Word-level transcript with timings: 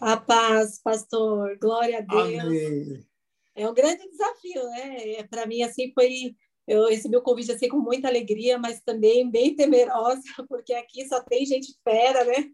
A 0.00 0.16
paz, 0.16 0.80
pastor. 0.82 1.58
Glória 1.58 1.98
a 1.98 2.00
Deus. 2.00 2.44
Amém. 2.44 3.06
É 3.54 3.68
um 3.68 3.74
grande 3.74 4.08
desafio, 4.08 4.62
né? 4.70 5.12
É, 5.12 5.22
Para 5.24 5.46
mim, 5.46 5.62
assim, 5.62 5.92
foi. 5.92 6.34
Eu 6.68 6.86
recebi 6.88 7.16
o 7.16 7.22
convite 7.22 7.50
assim 7.50 7.68
com 7.68 7.78
muita 7.78 8.06
alegria, 8.06 8.56
mas 8.58 8.80
também 8.80 9.28
bem 9.28 9.56
temerosa, 9.56 10.22
porque 10.48 10.72
aqui 10.72 11.06
só 11.08 11.20
tem 11.20 11.44
gente 11.44 11.74
fera, 11.82 12.24
né? 12.24 12.50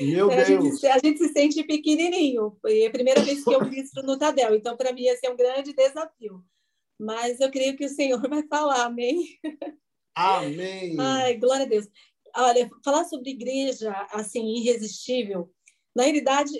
Meu 0.00 0.28
a 0.32 0.36
Deus. 0.42 0.80
Gente, 0.80 0.86
a 0.86 0.98
gente 0.98 1.18
se 1.18 1.28
sente 1.28 1.62
pequenininho. 1.62 2.56
Foi 2.60 2.84
a 2.84 2.90
primeira 2.90 3.22
vez 3.22 3.44
que 3.44 3.54
eu 3.54 3.62
ministro 3.64 4.02
no 4.02 4.18
Tadel, 4.18 4.56
então 4.56 4.76
para 4.76 4.92
mim 4.92 5.06
esse 5.06 5.26
é 5.26 5.30
um 5.30 5.36
grande 5.36 5.72
desafio. 5.72 6.42
Mas 6.98 7.40
eu 7.40 7.50
creio 7.50 7.76
que 7.76 7.84
o 7.84 7.88
Senhor 7.88 8.20
vai 8.28 8.46
falar, 8.48 8.84
amém? 8.84 9.38
Amém. 10.14 10.96
Ai, 10.98 11.36
glória 11.36 11.64
a 11.64 11.68
Deus. 11.68 11.88
Olha, 12.34 12.68
falar 12.84 13.04
sobre 13.04 13.30
igreja, 13.30 13.92
assim, 14.10 14.56
irresistível, 14.56 15.52
na 15.94 16.04
realidade, 16.04 16.52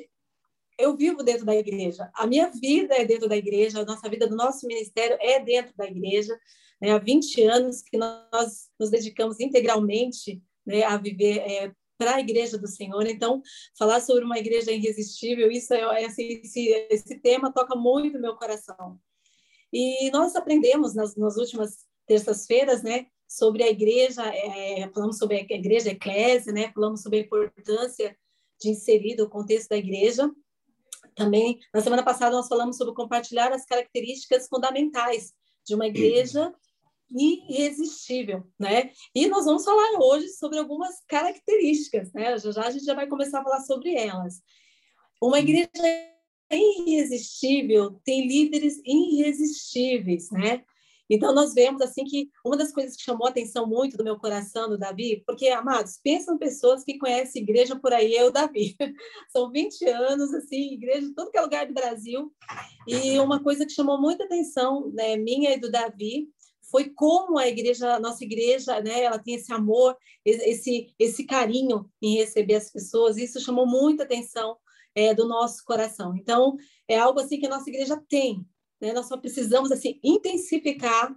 eu 0.79 0.97
vivo 0.97 1.23
dentro 1.23 1.45
da 1.45 1.55
igreja. 1.55 2.11
A 2.15 2.27
minha 2.27 2.51
vida 2.51 2.95
é 2.95 3.05
dentro 3.05 3.29
da 3.29 3.37
igreja, 3.37 3.81
a 3.81 3.85
nossa 3.85 4.09
vida 4.09 4.27
do 4.27 4.37
nosso 4.37 4.67
ministério 4.67 5.17
é 5.21 5.41
dentro 5.41 5.75
da 5.77 5.87
igreja. 5.87 6.39
Né? 6.81 6.91
Há 6.91 6.99
20 6.99 7.43
anos 7.45 7.83
que 7.83 7.97
nós 7.97 8.69
nos 8.79 8.91
dedicamos 8.91 9.41
integralmente 9.41 10.43
né, 10.67 10.83
a 10.83 10.97
viver 10.97 11.39
é, 11.39 11.73
para 11.99 12.17
a 12.17 12.21
igreja 12.21 12.59
do 12.59 12.67
Senhor. 12.67 13.07
Então, 13.07 13.41
falar 13.79 14.01
sobre 14.01 14.25
uma 14.25 14.39
igreja 14.39 14.73
irresistível, 14.73 15.51
isso 15.51 15.73
é, 15.73 15.81
é 16.03 16.07
assim, 16.07 16.41
esse, 16.43 16.69
esse 16.91 17.21
tema 17.21 17.53
toca 17.53 17.77
muito 17.77 18.19
meu 18.19 18.35
coração. 18.35 18.99
E 19.73 20.11
nós 20.11 20.35
aprendemos 20.37 20.95
nas, 20.95 21.17
nas 21.17 21.37
últimas 21.37 21.87
terças-feiras, 22.07 22.83
né, 22.83 23.07
sobre 23.29 23.63
a 23.63 23.71
igreja, 23.71 24.23
é, 24.27 24.91
falamos 24.93 25.17
sobre 25.17 25.37
a 25.37 25.55
igreja 25.55 25.91
eclésia, 25.91 26.53
né, 26.53 26.71
falamos 26.75 27.03
sobre 27.03 27.21
a 27.21 27.23
importância 27.23 28.17
de 28.63 28.71
inserir 28.71 29.21
o 29.21 29.29
contexto 29.29 29.71
da 29.71 29.77
igreja. 29.77 30.31
Também, 31.15 31.59
na 31.75 31.81
semana 31.81 32.03
passada, 32.03 32.37
nós 32.37 32.49
falamos 32.49 32.77
sobre 32.77 32.95
compartilhar 32.95 33.53
as 33.53 33.67
características 33.67 34.49
fundamentais 34.49 35.35
de 35.67 35.75
uma 35.75 35.87
igreja 35.87 36.55
irresistível, 37.15 38.43
né? 38.59 38.91
E 39.15 39.29
nós 39.29 39.45
vamos 39.45 39.65
falar 39.65 39.99
hoje 40.01 40.29
sobre 40.29 40.59
algumas 40.59 41.03
características, 41.07 42.13
né? 42.13 42.39
Já 42.39 42.51
já 42.51 42.63
a 42.63 42.71
gente 42.71 42.85
já 42.85 42.95
vai 42.95 43.07
começar 43.07 43.41
a 43.41 43.45
falar 43.45 43.61
sobre 43.61 43.95
elas. 43.95 44.41
Uma 45.21 45.39
igreja 45.39 45.69
irresistível 46.51 48.01
tem 48.05 48.27
líderes 48.27 48.81
irresistíveis, 48.85 50.31
né? 50.31 50.65
Então, 51.11 51.35
nós 51.35 51.53
vemos, 51.53 51.83
assim, 51.83 52.05
que 52.05 52.31
uma 52.45 52.57
das 52.57 52.73
coisas 52.73 52.97
que 52.97 53.03
chamou 53.03 53.27
a 53.27 53.31
atenção 53.31 53.67
muito 53.67 53.97
do 53.97 54.05
meu 54.05 54.19
coração, 54.19 54.69
do 54.69 54.79
Davi, 54.79 55.23
porque, 55.27 55.49
amados, 55.49 55.99
pensam 56.03 56.39
pessoas 56.39 56.85
que 56.85 56.99
conhecem 56.99 57.43
igreja 57.43 57.79
por 57.79 57.93
aí, 57.93 58.15
eu, 58.15 58.33
Davi. 58.33 58.77
São 59.31 59.51
20 59.51 59.87
anos, 59.89 60.33
assim, 60.33 60.75
igreja 60.75 61.07
em 61.07 61.15
todo 61.15 61.31
que 61.31 61.39
é 61.39 61.41
lugar 61.41 61.67
do 61.67 61.75
Brasil. 61.75 62.33
E 62.87 63.19
uma 63.19 63.43
coisa 63.43 63.67
que 63.67 63.73
chamou 63.73 64.01
muita 64.01 64.25
atenção, 64.25 64.91
né, 64.95 65.17
minha 65.17 65.53
e 65.53 65.61
do 65.61 65.71
Davi, 65.71 66.29
foi 66.71 66.89
como 66.89 67.39
a 67.39 67.47
igreja, 67.47 67.95
a 67.95 68.01
nossa 68.01 68.25
igreja, 68.25 68.81
né, 68.81 69.03
ela 69.03 69.19
tem 69.19 69.35
esse 69.35 69.53
amor, 69.53 69.95
esse, 70.25 70.95
esse 70.99 71.25
carinho 71.25 71.91
em 72.01 72.17
receber 72.17 72.55
as 72.55 72.71
pessoas. 72.71 73.19
Isso 73.19 73.41
chamou 73.41 73.67
muita 73.67 74.05
atenção 74.05 74.57
é, 74.95 75.15
do 75.15 75.29
nosso 75.29 75.63
coração. 75.65 76.17
Então, 76.17 76.57
é 76.89 76.99
algo 76.99 77.21
assim 77.21 77.39
que 77.39 77.47
a 77.47 77.51
nossa 77.51 77.69
igreja 77.69 78.03
tem, 78.09 78.45
né? 78.83 78.93
Nós 78.93 79.07
só 79.07 79.17
precisamos 79.17 79.71
assim 79.71 80.01
intensificar, 80.03 81.15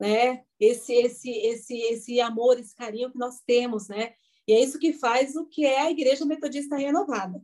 né? 0.00 0.42
Esse 0.58 0.94
esse 0.94 1.30
esse 1.30 1.78
esse 1.78 2.20
amor, 2.20 2.58
esse 2.58 2.74
carinho 2.74 3.12
que 3.12 3.18
nós 3.18 3.40
temos, 3.46 3.88
né? 3.88 4.14
E 4.48 4.54
é 4.54 4.60
isso 4.60 4.78
que 4.78 4.94
faz 4.94 5.36
o 5.36 5.46
que 5.46 5.64
é 5.64 5.82
a 5.82 5.90
Igreja 5.90 6.24
Metodista 6.24 6.76
Renovada. 6.76 7.40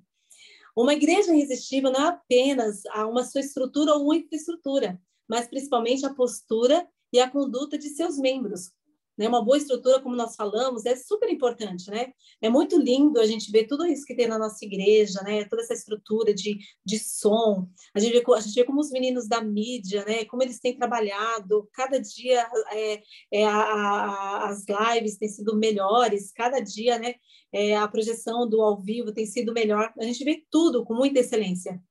Uma 0.75 0.95
igreja 0.95 1.35
irresistível 1.35 1.93
não 1.93 2.07
é 2.07 2.09
apenas 2.09 2.83
uma 3.09 3.25
sua 3.25 3.41
estrutura 3.41 3.95
ou 3.95 4.05
uma 4.05 4.17
infraestrutura, 4.17 5.01
mas 5.29 5.47
principalmente 5.47 6.07
a 6.07 6.15
postura 6.15 6.89
e 7.13 7.21
a 7.21 7.29
conduta 7.29 7.77
de 7.77 7.89
seus 7.89 8.17
membros, 8.17 8.73
né? 9.19 9.29
Uma 9.29 9.45
boa 9.45 9.59
estrutura, 9.59 10.01
como 10.01 10.15
nós 10.15 10.37
falamos, 10.37 10.87
é 10.87 10.95
super 10.95 11.29
importante, 11.29 11.91
né? 11.91 12.13
É 12.41 12.49
muito 12.49 12.79
lindo 12.79 13.19
a 13.21 13.27
gente 13.27 13.51
ver 13.51 13.67
tudo 13.67 13.85
isso 13.85 14.07
que 14.07 14.15
tem 14.15 14.29
na 14.29 14.39
nossa 14.39 14.65
igreja, 14.65 15.21
né? 15.23 15.45
Toda 15.45 15.63
essa 15.63 15.75
estrutura 15.75 16.33
de, 16.33 16.59
de 16.85 16.99
som. 16.99 17.69
A 17.93 17.99
gente, 17.99 18.13
vê, 18.13 18.25
a 18.33 18.41
gente 18.41 18.55
vê 18.55 18.65
como 18.65 18.81
os 18.81 18.91
meninos 18.91 19.27
da 19.27 19.43
mídia, 19.43 20.05
né? 20.05 20.25
Como 20.27 20.43
eles 20.43 20.61
têm 20.61 20.77
trabalhado. 20.77 21.69
Cada 21.73 21.99
dia 22.01 22.49
é, 22.71 23.03
é 23.33 23.45
a, 23.45 23.57
a, 23.57 24.49
as 24.51 24.65
lives 24.69 25.19
têm 25.19 25.29
sido 25.29 25.57
melhores. 25.57 26.31
Cada 26.33 26.61
dia, 26.61 26.99
né? 26.99 27.17
É, 27.53 27.77
a 27.77 27.89
projeção 27.89 28.49
do 28.49 28.63
ao 28.63 28.79
vivo 28.79 29.13
tem 29.13 29.27
sido 29.27 29.53
melhor. 29.53 29.93
A 29.99 30.05
gente 30.05 30.23
vê 30.23 30.45
tudo 30.49 30.85
com 30.85 30.95
muita 30.95 31.19
excelência. 31.19 31.83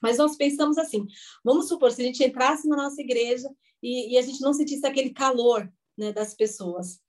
Mas 0.00 0.18
nós 0.18 0.36
pensamos 0.36 0.78
assim: 0.78 1.04
vamos 1.44 1.66
supor, 1.66 1.90
se 1.90 2.00
a 2.02 2.04
gente 2.04 2.22
entrasse 2.22 2.68
na 2.68 2.76
nossa 2.76 3.00
igreja 3.00 3.48
e, 3.82 4.14
e 4.14 4.18
a 4.18 4.22
gente 4.22 4.40
não 4.40 4.52
sentisse 4.52 4.86
aquele 4.86 5.10
calor 5.10 5.68
né, 5.98 6.12
das 6.12 6.32
pessoas. 6.32 7.00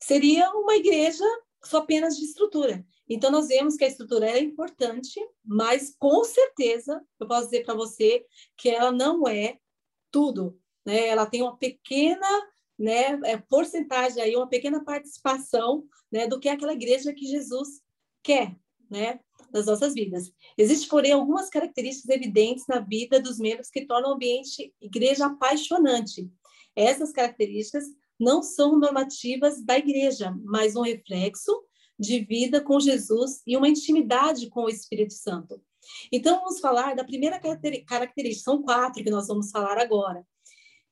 Seria 0.00 0.50
uma 0.50 0.76
igreja 0.76 1.24
só 1.64 1.78
apenas 1.78 2.16
de 2.16 2.24
estrutura. 2.24 2.86
Então, 3.08 3.30
nós 3.30 3.48
vemos 3.48 3.76
que 3.76 3.84
a 3.84 3.88
estrutura 3.88 4.30
é 4.30 4.38
importante, 4.38 5.18
mas 5.44 5.94
com 5.98 6.22
certeza, 6.24 7.02
eu 7.18 7.26
posso 7.26 7.46
dizer 7.46 7.64
para 7.64 7.74
você 7.74 8.24
que 8.56 8.68
ela 8.68 8.92
não 8.92 9.26
é 9.26 9.58
tudo. 10.10 10.58
Né? 10.84 11.08
Ela 11.08 11.26
tem 11.26 11.42
uma 11.42 11.56
pequena 11.56 12.28
né, 12.78 13.18
é, 13.24 13.36
porcentagem, 13.36 14.22
aí, 14.22 14.36
uma 14.36 14.48
pequena 14.48 14.84
participação 14.84 15.84
né, 16.10 16.26
do 16.26 16.38
que 16.38 16.48
é 16.48 16.52
aquela 16.52 16.72
igreja 16.72 17.12
que 17.12 17.26
Jesus 17.26 17.80
quer 18.22 18.56
né, 18.90 19.20
nas 19.52 19.66
nossas 19.66 19.94
vidas. 19.94 20.32
Existem, 20.56 20.88
porém, 20.88 21.12
algumas 21.12 21.48
características 21.48 22.14
evidentes 22.14 22.66
na 22.68 22.80
vida 22.80 23.20
dos 23.20 23.38
membros 23.38 23.70
que 23.70 23.86
tornam 23.86 24.10
o 24.10 24.14
ambiente 24.14 24.74
igreja 24.80 25.26
apaixonante. 25.26 26.30
Essas 26.76 27.12
características 27.12 27.84
não 28.24 28.42
são 28.42 28.78
normativas 28.78 29.62
da 29.62 29.76
igreja, 29.76 30.34
mas 30.42 30.74
um 30.74 30.80
reflexo 30.80 31.52
de 31.98 32.20
vida 32.20 32.60
com 32.60 32.80
Jesus 32.80 33.42
e 33.46 33.56
uma 33.56 33.68
intimidade 33.68 34.48
com 34.48 34.64
o 34.64 34.68
Espírito 34.68 35.12
Santo. 35.12 35.62
Então, 36.10 36.40
vamos 36.40 36.60
falar 36.60 36.96
da 36.96 37.04
primeira 37.04 37.38
característica, 37.38 38.42
são 38.42 38.62
quatro 38.62 39.04
que 39.04 39.10
nós 39.10 39.28
vamos 39.28 39.50
falar 39.50 39.78
agora, 39.78 40.26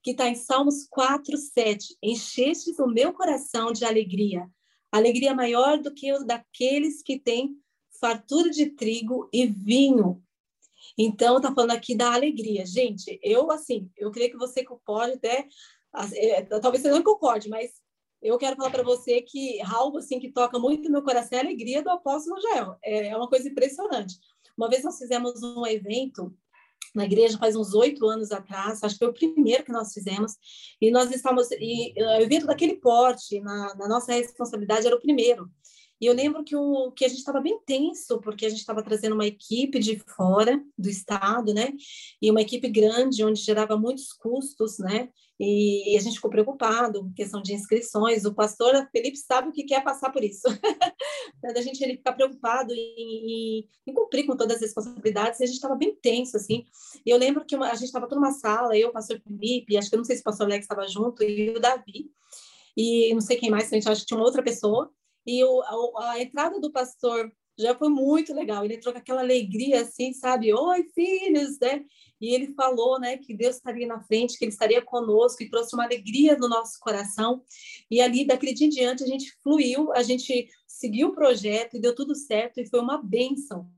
que 0.02 0.10
está 0.10 0.28
em 0.28 0.34
Salmos 0.34 0.86
4, 0.90 1.36
7. 1.36 1.96
Enchestes 2.02 2.78
o 2.78 2.86
meu 2.86 3.12
coração 3.12 3.72
de 3.72 3.84
alegria, 3.84 4.46
alegria 4.92 5.34
maior 5.34 5.78
do 5.78 5.92
que 5.92 6.12
o 6.12 6.24
daqueles 6.24 7.02
que 7.02 7.18
têm 7.18 7.56
fartura 7.98 8.50
de 8.50 8.66
trigo 8.66 9.28
e 9.32 9.46
vinho. 9.46 10.22
Então, 10.98 11.36
está 11.36 11.54
falando 11.54 11.70
aqui 11.70 11.96
da 11.96 12.12
alegria. 12.12 12.66
Gente, 12.66 13.18
eu, 13.22 13.50
assim, 13.50 13.90
eu 13.96 14.10
creio 14.10 14.32
que 14.32 14.36
você 14.36 14.64
pode 14.84 15.14
até 15.14 15.48
talvez 16.60 16.82
você 16.82 16.90
não 16.90 17.02
concorde, 17.02 17.48
mas 17.48 17.70
eu 18.22 18.38
quero 18.38 18.56
falar 18.56 18.70
para 18.70 18.82
você 18.82 19.20
que 19.20 19.60
algo 19.62 19.98
assim 19.98 20.18
que 20.20 20.32
toca 20.32 20.58
muito 20.58 20.84
no 20.84 20.92
meu 20.92 21.02
coração 21.02 21.38
é 21.38 21.42
a 21.42 21.44
alegria 21.44 21.82
do 21.82 21.90
apóstolo 21.90 22.40
Jael. 22.40 22.76
É, 22.82 23.08
é 23.08 23.16
uma 23.16 23.28
coisa 23.28 23.48
impressionante. 23.48 24.16
Uma 24.56 24.68
vez 24.68 24.84
nós 24.84 24.98
fizemos 24.98 25.42
um 25.42 25.66
evento 25.66 26.32
na 26.94 27.04
igreja 27.04 27.38
faz 27.38 27.56
uns 27.56 27.74
oito 27.74 28.06
anos 28.06 28.30
atrás, 28.32 28.82
acho 28.82 28.94
que 28.94 28.98
foi 28.98 29.08
o 29.08 29.14
primeiro 29.14 29.64
que 29.64 29.72
nós 29.72 29.92
fizemos, 29.92 30.32
e 30.80 30.90
nós 30.90 31.10
estávamos, 31.10 31.50
e 31.52 31.94
o 31.96 32.20
evento 32.20 32.46
daquele 32.46 32.76
porte, 32.76 33.40
na, 33.40 33.74
na 33.76 33.88
nossa 33.88 34.12
responsabilidade, 34.12 34.86
era 34.86 34.96
o 34.96 35.00
primeiro. 35.00 35.50
E 36.00 36.06
eu 36.06 36.14
lembro 36.14 36.42
que, 36.42 36.56
o, 36.56 36.90
que 36.90 37.04
a 37.04 37.08
gente 37.08 37.18
estava 37.18 37.40
bem 37.40 37.60
tenso, 37.64 38.20
porque 38.20 38.44
a 38.44 38.48
gente 38.48 38.58
estava 38.58 38.82
trazendo 38.82 39.14
uma 39.14 39.24
equipe 39.24 39.78
de 39.78 40.00
fora 40.00 40.60
do 40.76 40.88
estado, 40.88 41.54
né? 41.54 41.72
E 42.20 42.28
uma 42.28 42.42
equipe 42.42 42.68
grande, 42.68 43.24
onde 43.24 43.40
gerava 43.40 43.76
muitos 43.76 44.12
custos, 44.12 44.78
né? 44.80 45.08
E 45.44 45.96
a 45.96 46.00
gente 46.00 46.14
ficou 46.14 46.30
preocupado, 46.30 47.10
questão 47.16 47.42
de 47.42 47.52
inscrições. 47.52 48.24
O 48.24 48.32
pastor 48.32 48.88
Felipe 48.92 49.16
sabe 49.16 49.48
o 49.48 49.52
que 49.52 49.64
quer 49.64 49.82
passar 49.82 50.12
por 50.12 50.22
isso. 50.22 50.42
da 51.42 51.60
gente 51.60 51.82
ele 51.82 51.96
ficar 51.96 52.12
preocupado 52.12 52.72
em, 52.72 53.68
em, 53.84 53.92
cumprir 53.92 54.24
com 54.24 54.36
todas 54.36 54.58
as 54.58 54.62
responsabilidades. 54.62 55.40
E 55.40 55.42
a 55.42 55.46
gente 55.46 55.56
estava 55.56 55.74
bem 55.74 55.96
tenso, 55.96 56.36
assim. 56.36 56.64
E 57.04 57.10
eu 57.10 57.18
lembro 57.18 57.44
que 57.44 57.56
uma, 57.56 57.66
a 57.66 57.74
gente 57.74 57.86
estava 57.86 58.06
toda 58.06 58.20
uma 58.20 58.30
sala, 58.30 58.78
eu, 58.78 58.90
o 58.90 58.92
pastor 58.92 59.20
Felipe, 59.20 59.76
acho 59.76 59.88
que 59.88 59.96
eu 59.96 59.98
não 59.98 60.04
sei 60.04 60.14
se 60.14 60.22
o 60.22 60.24
pastor 60.24 60.46
Alex 60.46 60.62
estava 60.64 60.86
junto, 60.86 61.24
e 61.24 61.50
o 61.50 61.58
Davi. 61.58 62.12
E 62.76 63.12
não 63.12 63.20
sei 63.20 63.36
quem 63.36 63.50
mais, 63.50 63.64
a 63.64 63.74
gente 63.74 63.88
acha 63.88 64.00
que 64.02 64.06
tinha 64.06 64.18
uma 64.18 64.26
outra 64.26 64.44
pessoa. 64.44 64.92
E 65.26 65.42
o, 65.42 65.60
a, 65.96 66.12
a, 66.12 66.22
entrada 66.22 66.60
do 66.60 66.70
pastor 66.70 67.32
já 67.58 67.74
foi 67.74 67.88
muito 67.88 68.34
legal. 68.34 68.64
Ele 68.64 68.74
entrou 68.74 68.92
com 68.92 68.98
aquela 68.98 69.20
alegria, 69.20 69.82
assim, 69.82 70.12
sabe? 70.12 70.52
Oi, 70.52 70.84
filhos, 70.94 71.58
né? 71.60 71.84
E 72.20 72.34
ele 72.34 72.54
falou, 72.54 73.00
né, 73.00 73.16
que 73.16 73.34
Deus 73.34 73.56
estaria 73.56 73.86
na 73.86 74.00
frente, 74.04 74.38
que 74.38 74.44
Ele 74.44 74.52
estaria 74.52 74.80
conosco 74.80 75.42
e 75.42 75.50
trouxe 75.50 75.74
uma 75.74 75.84
alegria 75.84 76.36
no 76.36 76.48
nosso 76.48 76.78
coração. 76.80 77.42
E 77.90 78.00
ali, 78.00 78.24
daquele 78.24 78.54
dia 78.54 78.66
em 78.68 78.70
diante, 78.70 79.02
a 79.02 79.06
gente 79.06 79.36
fluiu, 79.42 79.92
a 79.92 80.02
gente 80.02 80.48
seguiu 80.66 81.08
o 81.08 81.14
projeto 81.14 81.76
e 81.76 81.80
deu 81.80 81.94
tudo 81.94 82.14
certo 82.14 82.60
e 82.60 82.68
foi 82.68 82.80
uma 82.80 83.02
bênção 83.02 83.68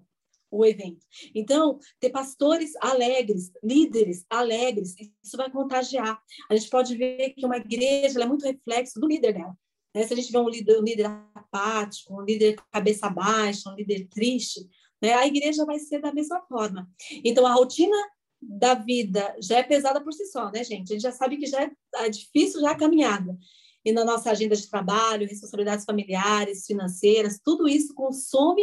o 0.50 0.64
evento. 0.64 1.04
Então, 1.34 1.78
ter 1.98 2.10
pastores 2.10 2.72
alegres, 2.80 3.50
líderes 3.62 4.24
alegres, 4.30 4.94
isso 5.22 5.36
vai 5.36 5.50
contagiar. 5.50 6.20
A 6.48 6.54
gente 6.54 6.70
pode 6.70 6.96
ver 6.96 7.30
que 7.30 7.44
uma 7.44 7.56
igreja 7.56 8.22
é 8.22 8.26
muito 8.26 8.44
reflexo 8.44 9.00
do 9.00 9.08
líder 9.08 9.34
dela. 9.34 9.56
Né? 9.94 10.06
Se 10.06 10.12
a 10.12 10.17
gente 10.17 10.32
vê 10.32 10.38
um 10.38 10.49
líder, 10.49 10.79
um 10.81 10.85
líder 10.85 11.06
apático, 11.35 12.14
um 12.14 12.23
líder 12.23 12.56
cabeça 12.73 13.08
baixa, 13.08 13.70
um 13.70 13.76
líder 13.76 14.08
triste, 14.08 14.69
né? 15.00 15.12
A 15.14 15.26
igreja 15.26 15.64
vai 15.64 15.79
ser 15.79 16.00
da 16.00 16.12
mesma 16.12 16.41
forma. 16.43 16.91
Então, 17.23 17.46
a 17.46 17.52
rotina 17.52 17.96
da 18.41 18.75
vida 18.75 19.35
já 19.41 19.58
é 19.58 19.62
pesada 19.62 20.02
por 20.02 20.12
si 20.12 20.26
só, 20.26 20.50
né, 20.50 20.64
gente? 20.64 20.91
A 20.91 20.94
gente 20.94 21.02
já 21.02 21.12
sabe 21.12 21.37
que 21.37 21.46
já 21.46 21.62
é, 21.62 21.70
é 21.96 22.08
difícil 22.08 22.61
já 22.61 22.70
a 22.70 22.76
caminhada. 22.76 23.37
E 23.85 23.93
na 23.93 24.05
nossa 24.05 24.31
agenda 24.31 24.56
de 24.56 24.69
trabalho, 24.69 25.29
responsabilidades 25.29 25.85
familiares, 25.85 26.64
financeiras, 26.67 27.38
tudo 27.43 27.69
isso 27.69 27.94
consome 27.94 28.62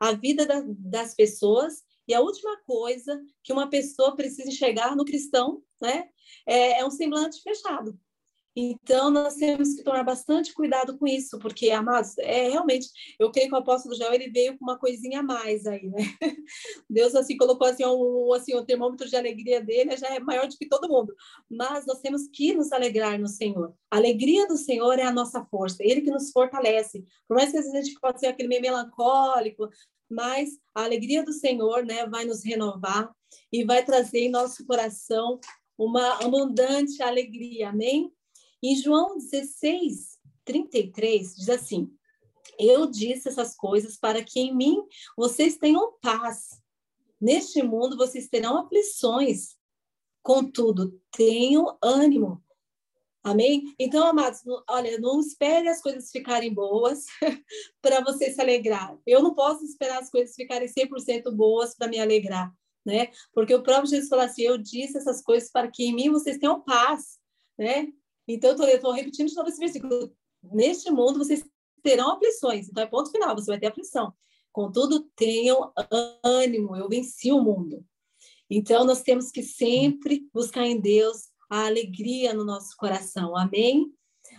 a 0.00 0.12
vida 0.12 0.46
da, 0.46 0.62
das 0.66 1.14
pessoas. 1.14 1.82
E 2.08 2.14
a 2.14 2.20
última 2.20 2.56
coisa 2.64 3.20
que 3.44 3.52
uma 3.52 3.68
pessoa 3.68 4.16
precisa 4.16 4.48
enxergar 4.48 4.96
no 4.96 5.04
cristão, 5.04 5.62
né, 5.80 6.08
é, 6.46 6.80
é 6.80 6.86
um 6.86 6.90
semblante 6.90 7.42
fechado. 7.42 7.98
Então, 8.54 9.10
nós 9.10 9.36
temos 9.36 9.74
que 9.74 9.82
tomar 9.82 10.02
bastante 10.02 10.52
cuidado 10.52 10.98
com 10.98 11.06
isso, 11.06 11.38
porque, 11.38 11.70
amados, 11.70 12.18
é 12.18 12.50
realmente, 12.50 12.88
eu 13.18 13.30
creio 13.30 13.48
que 13.48 13.54
o 13.54 13.58
apóstolo 13.58 13.94
Joel, 13.94 14.12
ele 14.12 14.30
veio 14.30 14.58
com 14.58 14.64
uma 14.64 14.78
coisinha 14.78 15.20
a 15.20 15.22
mais 15.22 15.66
aí, 15.66 15.88
né? 15.88 16.02
Deus, 16.88 17.14
assim, 17.14 17.36
colocou, 17.36 17.66
assim, 17.66 17.84
um, 17.86 18.32
assim, 18.34 18.54
o 18.54 18.64
termômetro 18.64 19.08
de 19.08 19.16
alegria 19.16 19.62
dele 19.62 19.96
já 19.96 20.08
é 20.08 20.20
maior 20.20 20.46
do 20.46 20.56
que 20.56 20.68
todo 20.68 20.88
mundo. 20.88 21.14
Mas 21.50 21.86
nós 21.86 22.00
temos 22.00 22.28
que 22.28 22.54
nos 22.54 22.72
alegrar 22.72 23.18
no 23.18 23.26
Senhor. 23.26 23.74
A 23.90 23.96
alegria 23.96 24.46
do 24.46 24.56
Senhor 24.58 24.98
é 24.98 25.04
a 25.04 25.12
nossa 25.12 25.42
força, 25.46 25.78
Ele 25.80 26.02
que 26.02 26.10
nos 26.10 26.30
fortalece. 26.30 27.04
Por 27.26 27.36
mais 27.36 27.50
que 27.50 27.56
às 27.56 27.64
vezes 27.64 27.80
a 27.80 27.82
gente 27.82 28.00
possa 28.00 28.18
ser 28.18 28.26
aquele 28.26 28.48
meio 28.48 28.60
melancólico, 28.60 29.68
mas 30.10 30.50
a 30.74 30.84
alegria 30.84 31.24
do 31.24 31.32
Senhor, 31.32 31.86
né, 31.86 32.06
vai 32.06 32.26
nos 32.26 32.44
renovar 32.44 33.10
e 33.50 33.64
vai 33.64 33.82
trazer 33.82 34.20
em 34.20 34.30
nosso 34.30 34.66
coração 34.66 35.40
uma 35.78 36.22
abundante 36.22 37.02
alegria, 37.02 37.70
amém? 37.70 38.12
Em 38.62 38.76
João 38.76 39.18
16, 39.18 40.20
33, 40.44 41.34
diz 41.34 41.48
assim: 41.48 41.92
Eu 42.58 42.86
disse 42.86 43.28
essas 43.28 43.56
coisas 43.56 43.96
para 43.96 44.22
que 44.22 44.38
em 44.38 44.54
mim 44.54 44.86
vocês 45.16 45.56
tenham 45.56 45.98
paz. 46.00 46.62
Neste 47.20 47.62
mundo 47.62 47.96
vocês 47.96 48.28
terão 48.28 48.58
aflições. 48.58 49.56
Contudo, 50.22 51.00
tenham 51.10 51.76
ânimo. 51.82 52.42
Amém? 53.24 53.74
Então, 53.78 54.04
amados, 54.04 54.40
olha, 54.68 54.98
não 54.98 55.20
espere 55.20 55.68
as 55.68 55.80
coisas 55.80 56.10
ficarem 56.10 56.52
boas 56.52 57.06
para 57.80 58.00
você 58.00 58.32
se 58.32 58.40
alegrar. 58.40 58.96
Eu 59.06 59.22
não 59.22 59.34
posso 59.34 59.64
esperar 59.64 60.00
as 60.00 60.10
coisas 60.10 60.34
ficarem 60.34 60.68
100% 60.68 61.30
boas 61.32 61.74
para 61.74 61.88
me 61.88 62.00
alegrar, 62.00 62.52
né? 62.84 63.10
Porque 63.32 63.54
o 63.54 63.62
próprio 63.62 63.90
Jesus 63.90 64.08
falou 64.08 64.24
assim: 64.24 64.42
Eu 64.42 64.58
disse 64.58 64.98
essas 64.98 65.20
coisas 65.20 65.50
para 65.50 65.68
que 65.68 65.84
em 65.84 65.94
mim 65.94 66.10
vocês 66.10 66.38
tenham 66.38 66.60
paz, 66.60 67.18
né? 67.58 67.92
Então, 68.26 68.50
eu 68.50 68.76
estou 68.76 68.92
repetindo 68.92 69.28
de 69.28 69.34
novo 69.34 69.48
esse 69.48 69.58
versículo. 69.58 70.14
Neste 70.42 70.90
mundo 70.90 71.18
vocês 71.18 71.44
terão 71.82 72.12
aflições. 72.12 72.68
Então, 72.68 72.82
é 72.82 72.86
ponto 72.86 73.10
final, 73.10 73.34
você 73.34 73.50
vai 73.50 73.60
ter 73.60 73.66
aflição. 73.66 74.12
Contudo, 74.52 75.08
tenham 75.16 75.72
ânimo, 76.22 76.76
eu 76.76 76.88
venci 76.88 77.32
o 77.32 77.42
mundo. 77.42 77.84
Então, 78.50 78.84
nós 78.84 79.02
temos 79.02 79.30
que 79.30 79.42
sempre 79.42 80.28
buscar 80.32 80.66
em 80.66 80.78
Deus 80.78 81.30
a 81.48 81.66
alegria 81.66 82.34
no 82.34 82.44
nosso 82.44 82.76
coração. 82.76 83.36
Amém? 83.36 83.90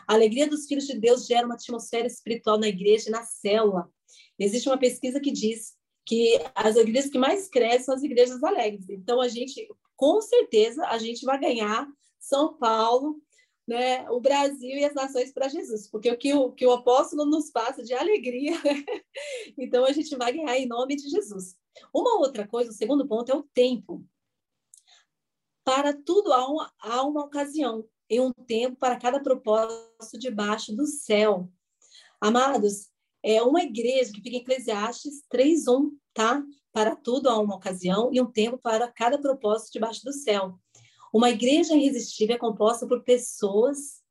A 0.08 0.14
alegria 0.14 0.48
dos 0.48 0.68
filhos 0.68 0.86
de 0.86 1.00
Deus 1.00 1.26
gera 1.26 1.46
uma 1.46 1.56
atmosfera 1.56 2.08
espiritual 2.08 2.60
na 2.60 2.68
igreja 2.68 3.10
e 3.10 3.12
na 3.12 3.24
célula. 3.24 3.90
Existe 4.38 4.70
uma 4.70 4.78
pesquisa 4.78 5.20
que 5.20 5.32
diz 5.32 5.74
que 6.06 6.40
as 6.54 6.76
igrejas 6.76 7.10
que 7.10 7.18
mais 7.18 7.48
crescem 7.50 7.86
são 7.86 7.96
as 7.96 8.04
igrejas 8.04 8.44
alegres. 8.44 8.90
Então, 8.90 9.22
a 9.22 9.28
gente, 9.28 9.68
com 9.96 10.22
certeza, 10.22 10.86
a 10.88 10.98
gente 10.98 11.26
vai 11.26 11.40
ganhar 11.40 11.88
São 12.20 12.58
Paulo, 12.58 13.22
né, 13.68 14.10
o 14.10 14.20
Brasil 14.20 14.78
e 14.78 14.84
as 14.84 14.94
nações 14.94 15.32
para 15.32 15.48
Jesus, 15.48 15.90
porque 15.90 16.12
o 16.12 16.18
que, 16.18 16.34
o 16.34 16.52
que 16.52 16.66
o 16.66 16.72
apóstolo 16.72 17.26
nos 17.26 17.50
passa 17.50 17.84
de 17.84 17.94
alegria, 17.94 18.54
então 19.58 19.86
a 19.86 19.92
gente 19.92 20.16
vai 20.16 20.34
ganhar 20.34 20.58
em 20.58 20.68
nome 20.68 20.96
de 20.96 21.10
Jesus. 21.10 21.56
Uma 21.94 22.20
outra 22.20 22.48
coisa, 22.48 22.72
o 22.72 22.74
segundo 22.74 23.08
ponto 23.08 23.32
é 23.32 23.36
o 23.36 23.44
tempo. 23.54 24.06
Para 25.64 25.94
tudo 25.94 26.34
há 26.34 26.46
uma, 26.48 26.74
há 26.80 27.04
uma 27.04 27.24
ocasião 27.24 27.88
e 28.10 28.20
um 28.20 28.32
tempo 28.32 28.76
para 28.78 29.00
cada 29.00 29.22
propósito 29.22 30.20
debaixo 30.20 30.76
do 30.76 30.86
céu. 30.86 31.50
Amados, 32.20 32.92
é 33.24 33.42
uma 33.42 33.64
igreja 33.64 34.12
que 34.12 34.22
fica 34.22 34.36
em 34.36 34.42
Eclesiastes 34.42 35.24
3:1, 35.32 35.92
tá? 36.14 36.44
Para 36.74 36.96
tudo 36.96 37.30
há 37.30 37.40
uma 37.40 37.56
ocasião 37.56 38.10
e 38.12 38.22
um 38.22 38.30
tempo 38.30 38.58
para 38.58 38.92
cada 38.92 39.18
propósito 39.18 39.72
debaixo 39.72 40.04
do 40.04 40.12
céu. 40.12 40.60
Uma 41.14 41.30
igreja 41.30 41.76
irresistível 41.76 42.36
é 42.36 42.40
composta 42.40 42.88
por 42.88 43.04
pessoas 43.04 44.02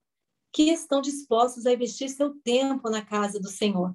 que 0.52 0.70
estão 0.70 1.00
dispostas 1.00 1.66
a 1.66 1.72
investir 1.72 2.08
seu 2.08 2.32
tempo 2.44 2.88
na 2.88 3.04
casa 3.04 3.40
do 3.40 3.48
Senhor 3.48 3.92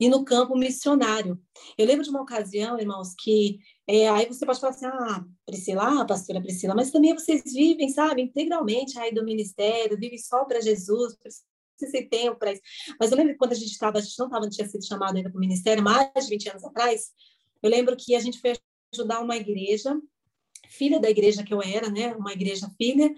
e 0.00 0.08
no 0.08 0.24
campo 0.24 0.56
missionário. 0.56 1.38
Eu 1.76 1.86
lembro 1.86 2.02
de 2.02 2.08
uma 2.08 2.22
ocasião, 2.22 2.78
irmãos, 2.80 3.14
que 3.18 3.58
é, 3.86 4.08
aí 4.08 4.26
você 4.26 4.46
pode 4.46 4.58
falar 4.58 4.72
assim, 4.72 4.86
ah, 4.86 5.24
Priscila, 5.44 6.00
ah, 6.00 6.06
pastora 6.06 6.40
Priscila, 6.40 6.74
mas 6.74 6.90
também 6.90 7.12
vocês 7.12 7.42
vivem, 7.52 7.90
sabe, 7.90 8.22
integralmente 8.22 8.98
aí 8.98 9.12
do 9.12 9.22
ministério, 9.22 9.98
vivem 9.98 10.18
só 10.18 10.44
para 10.46 10.62
Jesus, 10.62 11.16
precisa 11.16 11.44
ter 11.92 12.08
tempo 12.08 12.38
para 12.38 12.52
isso. 12.52 12.62
Mas 12.98 13.10
eu 13.10 13.18
lembro 13.18 13.36
quando 13.36 13.52
a 13.52 13.56
gente 13.56 13.70
estava, 13.70 13.98
a 13.98 14.00
gente 14.00 14.18
não 14.18 14.26
estava, 14.26 14.44
não 14.44 14.50
tinha 14.50 14.66
sido 14.66 14.86
chamado 14.86 15.16
ainda 15.16 15.28
para 15.28 15.36
o 15.36 15.40
ministério, 15.40 15.82
mais 15.82 16.10
de 16.14 16.30
20 16.30 16.48
anos 16.48 16.64
atrás, 16.64 17.10
eu 17.62 17.68
lembro 17.68 17.94
que 17.96 18.14
a 18.14 18.20
gente 18.20 18.40
foi 18.40 18.54
ajudar 18.94 19.20
uma 19.20 19.36
igreja 19.36 19.94
filha 20.68 21.00
da 21.00 21.10
igreja 21.10 21.42
que 21.44 21.52
eu 21.52 21.62
era, 21.62 21.90
né? 21.90 22.14
Uma 22.14 22.32
igreja 22.32 22.70
filha. 22.76 23.12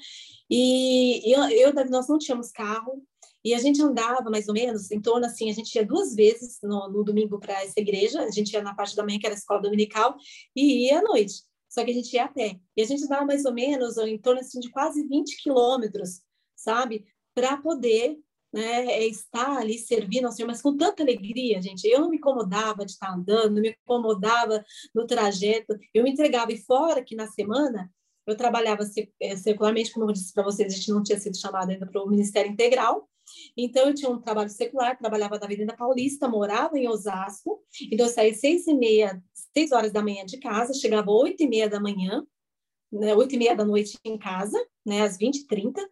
E 0.51 1.23
eu, 1.33 1.43
eu 1.51 1.73
nós 1.91 2.09
não 2.09 2.19
tínhamos 2.19 2.51
carro. 2.51 3.03
E 3.45 3.55
a 3.55 3.59
gente 3.59 3.81
andava 3.81 4.29
mais 4.29 4.49
ou 4.49 4.55
menos 4.55 4.91
em 4.91 5.01
torno 5.01 5.25
assim, 5.25 5.49
a 5.49 5.53
gente 5.53 5.73
ia 5.75 5.87
duas 5.87 6.17
vezes 6.17 6.59
no, 6.63 6.89
no 6.89 7.05
domingo 7.05 7.39
para 7.39 7.63
essa 7.63 7.79
igreja, 7.79 8.23
a 8.23 8.31
gente 8.31 8.53
ia 8.53 8.61
na 8.61 8.75
parte 8.75 8.97
da 8.97 9.05
manhã, 9.05 9.21
que 9.21 9.27
era 9.27 9.37
a 9.37 9.39
escola 9.39 9.63
dominical, 9.63 10.17
e 10.55 10.89
ia 10.89 10.99
à 10.99 11.03
noite. 11.03 11.45
Só 11.69 11.85
que 11.85 11.93
a 11.93 11.95
gente 11.95 12.13
ia 12.13 12.25
a 12.25 12.29
pé. 12.29 12.59
E 12.77 12.83
a 12.83 12.85
gente 12.85 13.05
andava 13.05 13.25
mais 13.25 13.45
ou 13.45 13.55
menos 13.55 13.97
em 13.99 14.19
torno 14.19 14.41
assim, 14.41 14.59
de 14.59 14.69
quase 14.71 15.07
20 15.07 15.43
quilômetros, 15.43 16.23
sabe? 16.57 17.05
Para 17.35 17.57
poder 17.59 18.19
né, 18.57 18.87
é 18.87 19.07
estar 19.07 19.59
ali 19.59 19.79
servindo 19.79 20.25
ao 20.25 20.33
Senhor, 20.33 20.49
mas 20.49 20.63
com 20.63 20.75
tanta 20.75 21.03
alegria, 21.03 21.61
gente. 21.61 21.87
Eu 21.87 22.01
não 22.01 22.09
me 22.09 22.17
incomodava 22.17 22.87
de 22.87 22.93
estar 22.93 23.13
andando, 23.13 23.55
não 23.55 23.61
me 23.61 23.77
incomodava 23.85 24.65
no 24.95 25.07
trajeto, 25.07 25.79
eu 25.93 26.03
me 26.03 26.11
entregava. 26.11 26.51
E 26.53 26.57
fora 26.57 27.05
que 27.05 27.15
na 27.15 27.27
semana 27.27 27.93
eu 28.27 28.35
trabalhava 28.35 28.83
é, 29.21 29.37
secularmente, 29.37 29.93
como 29.93 30.07
eu 30.09 30.13
disse 30.13 30.33
para 30.33 30.43
vocês, 30.43 30.73
a 30.73 30.77
gente 30.77 30.91
não 30.91 31.03
tinha 31.03 31.21
sido 31.21 31.37
chamado 31.37 31.71
ainda 31.71 31.87
para 31.87 32.03
o 32.03 32.09
Ministério 32.09 32.51
Integral. 32.51 33.07
Então, 33.55 33.89
eu 33.89 33.95
tinha 33.95 34.11
um 34.11 34.21
trabalho 34.21 34.49
secular, 34.49 34.97
trabalhava 34.97 35.39
na 35.39 35.45
Avenida 35.45 35.77
Paulista, 35.77 36.27
morava 36.27 36.79
em 36.79 36.89
Osasco. 36.89 37.61
Então, 37.93 38.07
eu 38.07 38.13
saía 38.13 38.35
seis 38.35 38.67
e 38.67 38.73
meia, 38.73 39.23
seis 39.53 39.71
horas 39.71 39.93
da 39.93 40.03
manhã 40.03 40.25
de 40.25 40.39
casa, 40.39 40.73
chegava 40.73 41.11
oito 41.11 41.43
e 41.43 41.49
meia 41.49 41.69
da 41.69 41.79
manhã, 41.79 42.27
né, 42.93 43.15
oito 43.15 43.35
e 43.35 43.39
meia 43.39 43.55
da 43.57 43.65
noite 43.65 43.99
em 44.05 44.19
casa, 44.19 44.59
né, 44.85 45.03
às 45.03 45.17
vinte 45.17 45.39
e 45.39 45.47
trinta. 45.47 45.87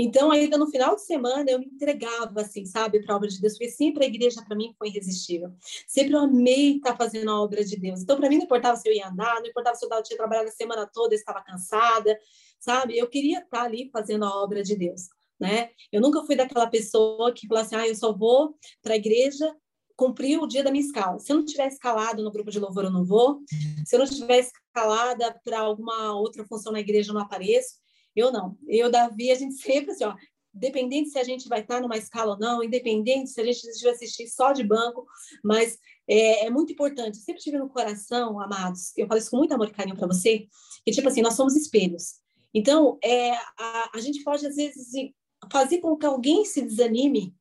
Então, 0.00 0.30
ainda 0.30 0.56
no 0.56 0.70
final 0.70 0.94
de 0.94 1.04
semana, 1.04 1.50
eu 1.50 1.58
me 1.58 1.66
entregava, 1.66 2.40
assim, 2.40 2.64
sabe, 2.64 3.02
para 3.02 3.14
a 3.14 3.16
obra 3.16 3.28
de 3.28 3.40
Deus, 3.40 3.54
porque 3.54 3.68
sempre 3.68 4.04
a 4.04 4.06
igreja, 4.06 4.40
para 4.46 4.56
mim, 4.56 4.72
foi 4.78 4.88
irresistível. 4.88 5.52
Sempre 5.88 6.14
eu 6.14 6.20
amei 6.20 6.76
estar 6.76 6.96
fazendo 6.96 7.30
a 7.32 7.42
obra 7.42 7.64
de 7.64 7.76
Deus. 7.76 8.00
Então, 8.00 8.16
para 8.16 8.28
mim, 8.28 8.36
não 8.36 8.44
importava 8.44 8.76
se 8.76 8.88
eu 8.88 8.94
ia 8.94 9.08
andar, 9.08 9.40
não 9.40 9.48
importava 9.48 9.74
se 9.74 9.84
eu 9.84 10.02
tinha 10.04 10.16
trabalhado 10.16 10.48
a 10.48 10.52
semana 10.52 10.86
toda, 10.86 11.14
eu 11.14 11.18
estava 11.18 11.42
cansada, 11.42 12.16
sabe? 12.60 12.96
Eu 12.96 13.08
queria 13.08 13.40
estar 13.40 13.62
ali 13.62 13.90
fazendo 13.92 14.24
a 14.24 14.42
obra 14.42 14.62
de 14.62 14.76
Deus, 14.76 15.08
né? 15.38 15.70
Eu 15.90 16.00
nunca 16.00 16.24
fui 16.24 16.36
daquela 16.36 16.68
pessoa 16.68 17.32
que 17.32 17.48
falou 17.48 17.64
assim, 17.64 17.74
ah, 17.74 17.88
eu 17.88 17.94
só 17.96 18.12
vou 18.12 18.56
para 18.80 18.94
a 18.94 18.96
igreja 18.96 19.52
cumprir 19.98 20.40
o 20.40 20.46
dia 20.46 20.62
da 20.62 20.70
minha 20.70 20.84
escala. 20.84 21.18
Se 21.18 21.32
eu 21.32 21.36
não 21.36 21.44
tiver 21.44 21.66
escalado 21.66 22.22
no 22.22 22.30
grupo 22.30 22.52
de 22.52 22.60
louvor, 22.60 22.84
eu 22.84 22.90
não 22.90 23.04
vou. 23.04 23.40
Se 23.84 23.96
eu 23.96 23.98
não 23.98 24.06
tiver 24.06 24.38
escalada 24.38 25.38
para 25.44 25.58
alguma 25.58 26.14
outra 26.14 26.46
função 26.46 26.70
na 26.72 26.78
igreja, 26.78 27.10
eu 27.10 27.14
não 27.14 27.20
apareço. 27.20 27.74
Eu 28.14 28.30
não. 28.30 28.56
Eu, 28.68 28.88
Davi, 28.92 29.32
a 29.32 29.34
gente 29.34 29.56
sempre 29.60 29.90
assim, 29.90 30.04
ó, 30.04 30.14
independente 30.54 31.10
se 31.10 31.18
a 31.18 31.24
gente 31.24 31.48
vai 31.48 31.62
estar 31.62 31.80
numa 31.80 31.96
escala 31.96 32.34
ou 32.34 32.38
não, 32.38 32.62
independente 32.62 33.30
se 33.30 33.40
a 33.40 33.44
gente 33.44 33.60
vai 33.82 33.92
assistir 33.92 34.28
só 34.28 34.52
de 34.52 34.62
banco, 34.62 35.04
mas 35.42 35.76
é, 36.06 36.46
é, 36.46 36.50
muito 36.50 36.72
importante. 36.72 37.18
Eu 37.18 37.24
sempre 37.24 37.42
tive 37.42 37.58
no 37.58 37.68
coração, 37.68 38.40
amados, 38.40 38.96
eu 38.96 39.08
falo 39.08 39.18
isso 39.18 39.30
com 39.32 39.38
muito 39.38 39.52
amor 39.52 39.66
e 39.66 39.72
carinho 39.72 39.96
para 39.96 40.06
você, 40.06 40.46
que 40.84 40.92
tipo 40.92 41.08
assim, 41.08 41.22
nós 41.22 41.34
somos 41.34 41.56
espelhos. 41.56 42.20
Então, 42.54 42.98
é, 43.02 43.32
a, 43.32 43.90
a 43.94 44.00
gente 44.00 44.22
pode, 44.22 44.46
às 44.46 44.54
vezes, 44.54 44.92
fazer 45.50 45.80
com 45.80 45.96
que 45.96 46.06
alguém 46.06 46.44
se 46.44 46.62
desanime 46.62 47.36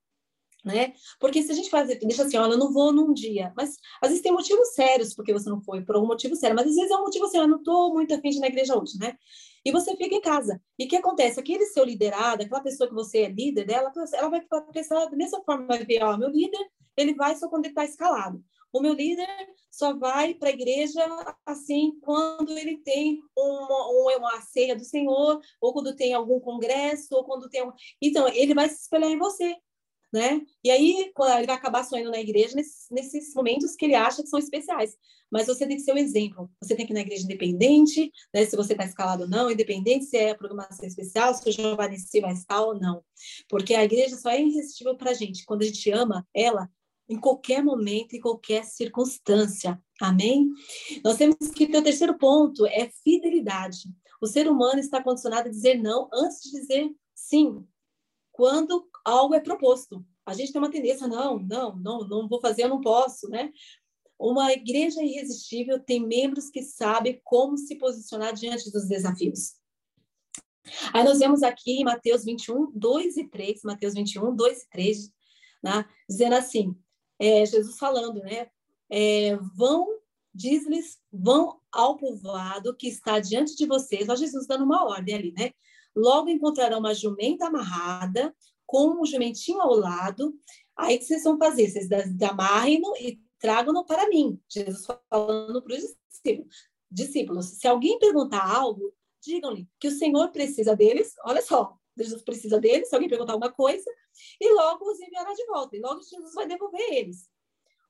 né? 0.67 0.93
Porque 1.19 1.41
se 1.41 1.51
a 1.51 1.55
gente 1.55 1.69
faz, 1.69 1.87
deixa 1.87 2.23
assim, 2.23 2.37
olha, 2.37 2.57
não 2.57 2.71
vou 2.71 2.91
num 2.93 3.13
dia, 3.13 3.53
mas 3.55 3.77
às 4.01 4.09
vezes 4.09 4.21
tem 4.21 4.31
motivos 4.31 4.73
sérios 4.75 5.13
porque 5.15 5.33
você 5.33 5.49
não 5.49 5.61
foi, 5.61 5.83
por 5.83 5.95
algum 5.95 6.07
motivo 6.07 6.35
sério, 6.35 6.55
mas 6.55 6.67
às 6.67 6.75
vezes 6.75 6.91
é 6.91 6.95
um 6.95 7.01
motivo 7.01 7.25
assim, 7.25 7.37
eu 7.37 7.47
não 7.47 7.57
estou 7.57 7.93
muito 7.93 8.13
afim 8.13 8.29
de 8.29 8.37
ir 8.37 8.41
na 8.41 8.47
igreja 8.47 8.77
hoje, 8.77 8.99
né? 8.99 9.17
E 9.65 9.71
você 9.71 9.95
fica 9.95 10.15
em 10.15 10.21
casa. 10.21 10.61
E 10.77 10.85
o 10.85 10.87
que 10.87 10.95
acontece? 10.95 11.39
Aquele 11.39 11.65
seu 11.65 11.83
liderado, 11.83 12.43
aquela 12.43 12.61
pessoa 12.61 12.87
que 12.87 12.95
você 12.95 13.23
é 13.23 13.29
líder 13.29 13.65
dela, 13.65 13.91
ela 14.13 14.29
vai 14.29 14.41
pensar 14.71 15.05
da 15.05 15.17
mesma 15.17 15.43
forma, 15.43 15.65
vai 15.65 15.83
ver, 15.83 16.03
ó, 16.03 16.17
meu 16.17 16.29
líder, 16.29 16.65
ele 16.95 17.13
vai 17.13 17.35
só 17.35 17.49
quando 17.49 17.65
ele 17.65 17.71
está 17.71 17.83
escalado. 17.83 18.43
O 18.71 18.81
meu 18.81 18.93
líder 18.93 19.27
só 19.71 19.97
vai 19.97 20.33
para 20.33 20.49
a 20.49 20.51
igreja 20.51 21.01
assim 21.45 21.97
quando 22.01 22.57
ele 22.57 22.77
tem 22.77 23.21
uma, 23.35 24.17
uma 24.17 24.41
ceia 24.41 24.75
do 24.75 24.83
Senhor, 24.83 25.41
ou 25.61 25.73
quando 25.73 25.95
tem 25.95 26.13
algum 26.13 26.39
congresso, 26.39 27.15
ou 27.15 27.23
quando 27.23 27.49
tem. 27.49 27.63
Um... 27.63 27.71
Então, 28.01 28.27
ele 28.27 28.53
vai 28.53 28.67
se 28.69 28.81
espelhar 28.81 29.09
em 29.09 29.17
você. 29.17 29.55
Né? 30.11 30.41
E 30.63 30.71
aí 30.71 30.91
ele 30.99 31.11
vai 31.45 31.55
acabar 31.55 31.83
sonhando 31.83 32.11
na 32.11 32.19
igreja 32.19 32.55
nesses, 32.55 32.87
nesses 32.89 33.33
momentos 33.33 33.75
que 33.75 33.85
ele 33.85 33.95
acha 33.95 34.23
que 34.23 34.29
são 34.29 34.39
especiais. 34.39 34.95
Mas 35.29 35.47
você 35.47 35.67
tem 35.67 35.75
que 35.75 35.83
ser 35.83 35.93
um 35.93 35.97
exemplo. 35.97 36.49
Você 36.61 36.75
tem 36.75 36.85
que 36.85 36.93
ir 36.93 36.95
na 36.95 37.01
igreja 37.01 37.23
independente, 37.23 38.11
né? 38.33 38.45
se 38.45 38.55
você 38.55 38.73
está 38.73 38.85
escalado 38.85 39.23
ou 39.23 39.29
não, 39.29 39.51
independente 39.51 40.05
se 40.05 40.17
é 40.17 40.33
programação 40.33 40.87
especial, 40.87 41.33
se 41.33 41.47
o 41.47 41.51
Giovanni 41.51 41.97
vai 42.21 42.33
estar 42.33 42.61
ou 42.61 42.79
não. 42.79 43.03
Porque 43.49 43.75
a 43.75 43.83
igreja 43.83 44.15
só 44.15 44.29
é 44.29 44.41
irresistível 44.41 44.95
para 44.95 45.11
a 45.11 45.13
gente 45.13 45.45
quando 45.45 45.63
a 45.63 45.65
gente 45.65 45.91
ama 45.91 46.25
ela 46.33 46.69
em 47.09 47.19
qualquer 47.19 47.63
momento, 47.63 48.15
em 48.15 48.19
qualquer 48.19 48.63
circunstância. 48.63 49.81
Amém? 50.01 50.49
Nós 51.03 51.17
temos 51.17 51.37
que 51.53 51.67
ter 51.67 51.77
o 51.77 51.83
terceiro 51.83 52.17
ponto, 52.17 52.65
é 52.65 52.89
fidelidade. 53.03 53.89
O 54.21 54.27
ser 54.27 54.47
humano 54.47 54.79
está 54.79 55.01
condicionado 55.01 55.47
a 55.47 55.51
dizer 55.51 55.75
não 55.75 56.09
antes 56.13 56.41
de 56.41 56.51
dizer 56.51 56.89
sim, 57.15 57.65
quando 58.31 58.87
algo 59.07 59.33
é 59.33 59.39
proposto. 59.39 60.05
A 60.25 60.33
gente 60.33 60.51
tem 60.51 60.59
uma 60.59 60.71
tendência, 60.71 61.07
não, 61.07 61.39
não, 61.39 61.75
não, 61.77 62.07
não 62.07 62.27
vou 62.27 62.41
fazer, 62.41 62.63
eu 62.63 62.69
não 62.69 62.81
posso, 62.81 63.29
né? 63.29 63.51
Uma 64.19 64.51
igreja 64.51 65.01
irresistível 65.01 65.79
tem 65.79 66.05
membros 66.05 66.49
que 66.49 66.61
sabem 66.61 67.21
como 67.23 67.57
se 67.57 67.75
posicionar 67.75 68.33
diante 68.33 68.71
dos 68.71 68.87
desafios. 68.87 69.53
Aí 70.93 71.03
nós 71.03 71.19
vemos 71.19 71.43
aqui 71.43 71.79
em 71.79 71.85
Mateus 71.85 72.25
21, 72.25 72.71
2 72.73 73.17
e 73.17 73.29
3, 73.29 73.61
Mateus 73.63 73.93
21, 73.93 74.35
2 74.35 74.63
e 74.63 74.69
3, 74.69 75.11
né? 75.63 75.85
dizendo 76.09 76.35
assim, 76.35 76.75
é, 77.19 77.45
Jesus 77.45 77.77
falando, 77.77 78.21
né? 78.21 78.47
É, 78.89 79.37
vão, 79.55 79.87
diz-lhes, 80.33 80.97
vão 81.11 81.59
ao 81.71 81.97
povoado 81.97 82.75
que 82.75 82.87
está 82.87 83.19
diante 83.19 83.55
de 83.55 83.65
vocês, 83.65 84.09
ó 84.09 84.15
Jesus 84.15 84.45
dando 84.47 84.65
uma 84.65 84.85
ordem 84.85 85.15
ali, 85.15 85.31
né? 85.31 85.51
Logo 85.95 86.29
encontrarão 86.29 86.79
uma 86.79 86.93
jumenta 86.93 87.47
amarrada, 87.47 88.35
com 88.67 89.01
um 89.01 89.05
jumentinho 89.05 89.61
ao 89.61 89.73
lado. 89.73 90.37
Aí 90.75 90.99
que 90.99 91.05
vocês 91.05 91.23
vão 91.23 91.39
fazer? 91.39 91.69
Vocês 91.69 91.89
amarrem-no 92.21 92.95
e 92.97 93.19
tragam-no 93.39 93.85
para 93.85 94.07
mim. 94.09 94.39
Jesus 94.47 94.85
falando 95.09 95.63
para 95.63 95.75
os 95.75 95.95
discípulos. 96.91 97.47
Se 97.47 97.67
alguém 97.67 97.97
perguntar 97.97 98.45
algo, 98.45 98.93
digam-lhe 99.23 99.67
que 99.79 99.87
o 99.87 99.91
Senhor 99.91 100.29
precisa 100.31 100.75
deles. 100.75 101.15
Olha 101.25 101.41
só, 101.41 101.75
Jesus 101.97 102.21
precisa 102.21 102.59
deles. 102.59 102.89
Se 102.89 102.95
alguém 102.95 103.09
perguntar 103.09 103.33
alguma 103.33 103.51
coisa, 103.51 103.89
e 104.39 104.53
logo 104.53 104.91
os 104.91 104.99
enviará 104.99 105.33
de 105.33 105.45
volta. 105.45 105.75
E 105.75 105.79
logo 105.79 106.03
Jesus 106.03 106.33
vai 106.33 106.47
devolver 106.47 106.93
eles. 106.93 107.27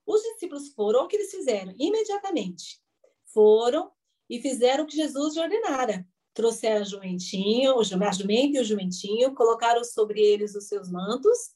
Os 0.06 0.22
discípulos 0.22 0.70
foram, 0.70 1.04
o 1.04 1.08
que 1.08 1.18
eles 1.18 1.32
fizeram? 1.32 1.74
Imediatamente. 1.78 2.80
Foram 3.26 3.92
e 4.30 4.42
fizeram 4.42 4.84
o 4.84 4.88
que 4.88 4.96
Jesus 4.96 5.36
ordenara 5.36 6.08
trouxeram 6.38 6.82
a 6.82 6.84
jumentinho, 6.84 7.80
a 7.80 7.84
jumenta 7.84 8.60
e 8.60 8.62
o 8.62 8.64
jumentinho, 8.64 9.34
colocaram 9.34 9.84
sobre 9.84 10.22
eles 10.22 10.54
os 10.54 10.68
seus 10.68 10.88
mantos, 10.88 11.56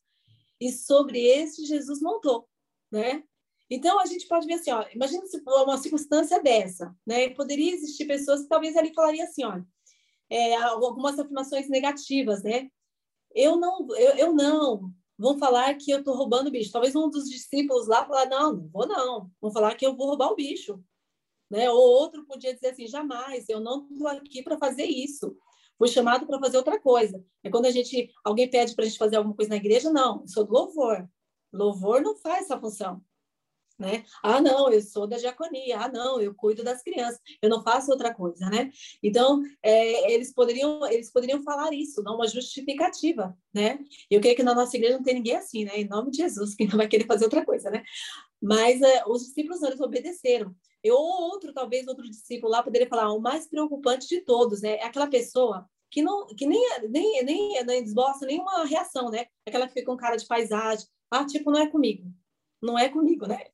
e 0.60 0.72
sobre 0.72 1.20
esse 1.20 1.66
Jesus 1.66 2.02
montou, 2.02 2.50
né? 2.92 3.24
Então, 3.70 4.00
a 4.00 4.06
gente 4.08 4.28
pode 4.28 4.48
ver 4.48 4.56
assim, 4.56 4.72
ó, 4.72 4.84
imagina 4.94 5.26
se 5.28 5.40
uma 5.46 5.78
circunstância 5.78 6.42
dessa, 6.42 6.96
né? 7.06 7.30
Poderia 7.30 7.74
existir 7.74 8.06
pessoas 8.06 8.42
que 8.42 8.50
talvez 8.50 8.76
ali 8.76 8.92
falariam 8.94 9.24
assim, 9.24 9.44
ó, 9.46 9.62
é, 10.32 10.56
algumas 10.56 11.20
afirmações 11.20 11.70
negativas, 11.70 12.42
né? 12.42 12.68
Eu 13.36 13.58
não, 13.58 13.88
eu, 13.96 14.16
eu 14.18 14.34
não, 14.34 14.92
vão 15.18 15.38
falar 15.38 15.76
que 15.76 15.92
eu 15.92 16.00
estou 16.00 16.16
roubando 16.16 16.48
o 16.48 16.52
bicho. 16.52 16.72
Talvez 16.72 16.96
um 16.96 17.08
dos 17.08 17.30
discípulos 17.30 17.88
lá 17.88 18.04
falar, 18.06 18.26
não, 18.26 18.54
não 18.54 18.68
vou 18.68 18.88
não. 18.88 19.32
Vão 19.40 19.52
falar 19.52 19.76
que 19.76 19.86
eu 19.86 19.96
vou 19.96 20.08
roubar 20.08 20.32
o 20.32 20.36
bicho. 20.36 20.84
Né? 21.52 21.70
Ou 21.70 21.78
outro 21.78 22.26
podia 22.26 22.54
dizer 22.54 22.68
assim: 22.68 22.88
jamais, 22.88 23.50
eu 23.50 23.60
não 23.60 23.86
estou 23.92 24.08
aqui 24.08 24.42
para 24.42 24.58
fazer 24.58 24.86
isso. 24.86 25.36
Fui 25.78 25.90
chamado 25.90 26.26
para 26.26 26.40
fazer 26.40 26.58
outra 26.58 26.80
coisa. 26.80 27.22
É 27.44 27.50
quando 27.50 27.66
a 27.66 27.72
gente, 27.72 28.10
alguém 28.24 28.50
pede 28.50 28.74
para 28.74 28.86
a 28.86 28.88
gente 28.88 28.98
fazer 28.98 29.18
alguma 29.18 29.36
coisa 29.36 29.50
na 29.50 29.58
igreja, 29.58 29.92
não, 29.92 30.22
eu 30.22 30.28
sou 30.28 30.46
do 30.46 30.54
louvor. 30.54 31.10
Louvor 31.52 32.02
não 32.02 32.16
faz 32.16 32.46
essa 32.46 32.58
função. 32.58 33.04
Né? 33.78 34.06
Ah, 34.22 34.40
não, 34.40 34.72
eu 34.72 34.80
sou 34.80 35.08
da 35.08 35.18
diaconia. 35.18 35.80
Ah, 35.80 35.90
não, 35.90 36.22
eu 36.22 36.36
cuido 36.36 36.64
das 36.64 36.84
crianças. 36.84 37.20
Eu 37.42 37.50
não 37.50 37.64
faço 37.64 37.92
outra 37.92 38.14
coisa, 38.14 38.48
né? 38.48 38.70
Então, 39.02 39.42
é, 39.62 40.14
eles 40.14 40.32
poderiam, 40.32 40.86
eles 40.86 41.12
poderiam 41.12 41.42
falar 41.42 41.74
isso, 41.74 42.04
não 42.04 42.16
uma 42.16 42.28
justificativa, 42.28 43.36
né? 43.52 43.80
Eu 44.10 44.22
creio 44.22 44.36
que 44.36 44.44
na 44.44 44.54
nossa 44.54 44.78
igreja 44.78 44.98
não 44.98 45.04
tem 45.04 45.16
ninguém 45.16 45.36
assim, 45.36 45.66
né? 45.66 45.80
Em 45.80 45.88
nome 45.88 46.12
de 46.12 46.18
Jesus, 46.18 46.54
que 46.54 46.68
não 46.68 46.78
vai 46.78 46.88
querer 46.88 47.08
fazer 47.08 47.24
outra 47.24 47.44
coisa, 47.44 47.72
né? 47.72 47.84
Mas 48.42 48.82
é, 48.82 49.04
os 49.06 49.26
discípulos 49.26 49.62
eles 49.62 49.80
obedeceram. 49.80 50.56
Eu, 50.84 50.96
ou 50.96 51.30
outro, 51.30 51.54
talvez 51.54 51.88
outro 51.88 52.10
discípulo 52.10 52.52
lá 52.52 52.64
poderia 52.64 52.88
falar, 52.88 53.14
o 53.14 53.20
mais 53.20 53.48
preocupante 53.48 54.08
de 54.08 54.22
todos, 54.22 54.62
né? 54.62 54.78
É 54.78 54.86
aquela 54.86 55.08
pessoa 55.08 55.70
que, 55.92 56.02
não, 56.02 56.26
que 56.28 56.48
nem, 56.48 56.62
nem, 56.90 57.24
nem, 57.24 57.64
nem 57.66 57.84
desbosta 57.84 58.26
nenhuma 58.26 58.66
reação, 58.66 59.12
né? 59.12 59.26
Aquela 59.48 59.68
que 59.68 59.74
fica 59.74 59.86
com 59.86 59.98
cara 59.98 60.16
de 60.16 60.26
paisagem. 60.26 60.88
Ah, 61.12 61.26
tipo, 61.26 61.52
não 61.52 61.60
é 61.60 61.68
comigo. 61.68 62.12
Não 62.62 62.80
é 62.80 62.90
comigo, 62.90 63.28
né? 63.28 63.46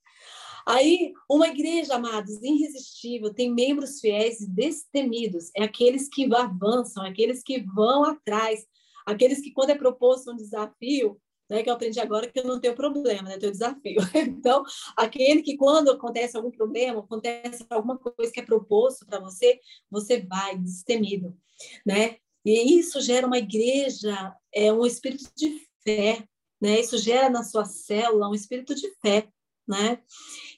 Aí, 0.66 1.12
uma 1.28 1.48
igreja, 1.48 1.94
amados, 1.94 2.42
irresistível, 2.42 3.32
tem 3.32 3.52
membros 3.52 4.00
fiéis 4.00 4.40
e 4.40 4.48
destemidos. 4.48 5.50
É 5.56 5.64
aqueles 5.64 6.08
que 6.08 6.32
avançam, 6.34 7.04
aqueles 7.04 7.42
que 7.42 7.60
vão 7.60 8.04
atrás, 8.04 8.66
aqueles 9.06 9.40
que, 9.40 9.50
quando 9.50 9.70
é 9.70 9.74
proposto 9.74 10.30
um 10.30 10.36
desafio, 10.36 11.18
né, 11.48 11.62
que 11.62 11.70
eu 11.70 11.74
aprendi 11.74 11.98
agora 11.98 12.28
que 12.28 12.38
eu 12.38 12.44
não 12.44 12.60
tenho 12.60 12.74
problema, 12.74 13.28
né, 13.28 13.38
tenho 13.38 13.52
desafio. 13.52 14.00
Então, 14.14 14.62
aquele 14.96 15.42
que 15.42 15.56
quando 15.56 15.90
acontece 15.90 16.36
algum 16.36 16.50
problema, 16.50 17.00
acontece 17.00 17.64
alguma 17.70 17.98
coisa 17.98 18.30
que 18.32 18.40
é 18.40 18.44
proposto 18.44 19.06
para 19.06 19.20
você, 19.20 19.58
você 19.90 20.20
vai 20.20 20.56
destemido, 20.56 21.36
né? 21.84 22.16
E 22.44 22.78
isso 22.78 23.00
gera 23.00 23.26
uma 23.26 23.38
igreja, 23.38 24.34
é 24.52 24.72
um 24.72 24.86
espírito 24.86 25.30
de 25.36 25.66
fé, 25.82 26.24
né? 26.60 26.80
Isso 26.80 26.96
gera 26.98 27.28
na 27.28 27.42
sua 27.42 27.64
célula 27.64 28.28
um 28.28 28.34
espírito 28.34 28.74
de 28.74 28.90
fé, 29.00 29.28
né? 29.66 30.00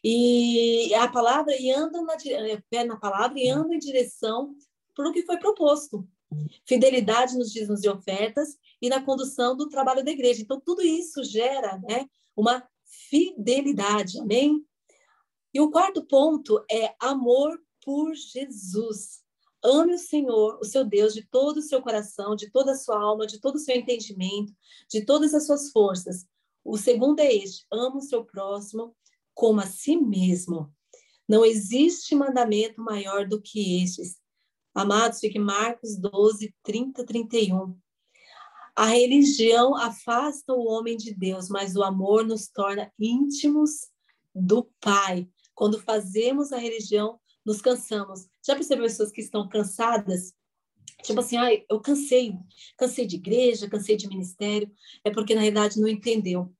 E 0.05 0.95
a 0.95 1.09
palavra 1.09 1.57
e 1.57 1.71
andam 1.71 2.05
na 2.05 2.17
fé 2.19 2.85
na 2.85 2.97
palavra 2.97 3.39
e 3.39 3.49
andam 3.49 3.73
em 3.73 3.79
direção 3.79 4.55
para 4.95 5.09
o 5.09 5.13
que 5.13 5.23
foi 5.23 5.39
proposto. 5.39 6.07
Fidelidade 6.65 7.37
nos 7.37 7.53
dízimos 7.53 7.83
e 7.83 7.89
ofertas 7.89 8.57
e 8.81 8.89
na 8.89 9.03
condução 9.03 9.57
do 9.57 9.69
trabalho 9.69 10.05
da 10.05 10.11
igreja. 10.11 10.43
Então, 10.43 10.61
tudo 10.61 10.83
isso 10.83 11.25
gera 11.25 11.79
né, 11.79 12.09
uma 12.37 12.67
fidelidade, 12.85 14.19
amém? 14.21 14.65
E 15.53 15.61
o 15.61 15.71
quarto 15.71 16.05
ponto 16.05 16.65
é 16.71 16.95
amor 17.01 17.61
por 17.85 18.15
Jesus. 18.15 19.21
Ame 19.63 19.95
o 19.95 19.99
Senhor, 19.99 20.59
o 20.61 20.65
seu 20.65 20.85
Deus, 20.85 21.13
de 21.13 21.23
todo 21.27 21.59
o 21.59 21.63
seu 21.63 21.83
coração, 21.83 22.35
de 22.35 22.51
toda 22.51 22.73
a 22.73 22.77
sua 22.77 22.99
alma, 22.99 23.27
de 23.27 23.41
todo 23.41 23.57
o 23.57 23.59
seu 23.59 23.77
entendimento, 23.77 24.55
de 24.89 25.05
todas 25.05 25.35
as 25.35 25.47
suas 25.47 25.71
forças. 25.71 26.27
O 26.65 26.79
segundo 26.79 27.21
é 27.21 27.33
este: 27.33 27.67
ame 27.71 27.99
o 27.99 28.03
seu 28.03 28.25
próximo 28.25 28.97
como 29.35 29.61
a 29.61 29.67
si 29.67 29.97
mesmo. 29.97 30.73
Não 31.29 31.45
existe 31.45 32.15
mandamento 32.15 32.81
maior 32.81 33.27
do 33.27 33.41
que 33.41 33.83
estes. 33.83 34.20
Amados, 34.75 35.19
fique 35.19 35.39
Marcos 35.39 35.97
12, 35.99 36.55
30, 36.63 37.05
31. 37.05 37.77
A 38.77 38.87
religião 38.87 39.77
afasta 39.77 40.53
o 40.53 40.65
homem 40.65 40.97
de 40.97 41.13
Deus, 41.13 41.49
mas 41.49 41.77
o 41.77 41.83
amor 41.83 42.25
nos 42.25 42.49
torna 42.49 42.91
íntimos 42.99 43.89
do 44.35 44.71
Pai. 44.81 45.29
Quando 45.55 45.81
fazemos 45.81 46.53
a 46.53 46.57
religião, 46.57 47.21
nos 47.45 47.61
cansamos. 47.61 48.29
Já 48.47 48.55
percebeu 48.55 48.85
pessoas 48.85 49.11
que 49.11 49.21
estão 49.21 49.49
cansadas? 49.49 50.33
Tipo 51.03 51.21
assim, 51.21 51.37
ah, 51.37 51.49
eu 51.69 51.81
cansei, 51.81 52.35
cansei 52.77 53.07
de 53.07 53.17
igreja, 53.17 53.69
cansei 53.69 53.97
de 53.97 54.09
ministério. 54.09 54.71
É 55.05 55.11
porque, 55.11 55.35
na 55.35 55.41
realidade, 55.41 55.81
não 55.81 55.89
entendeu. 55.89 56.55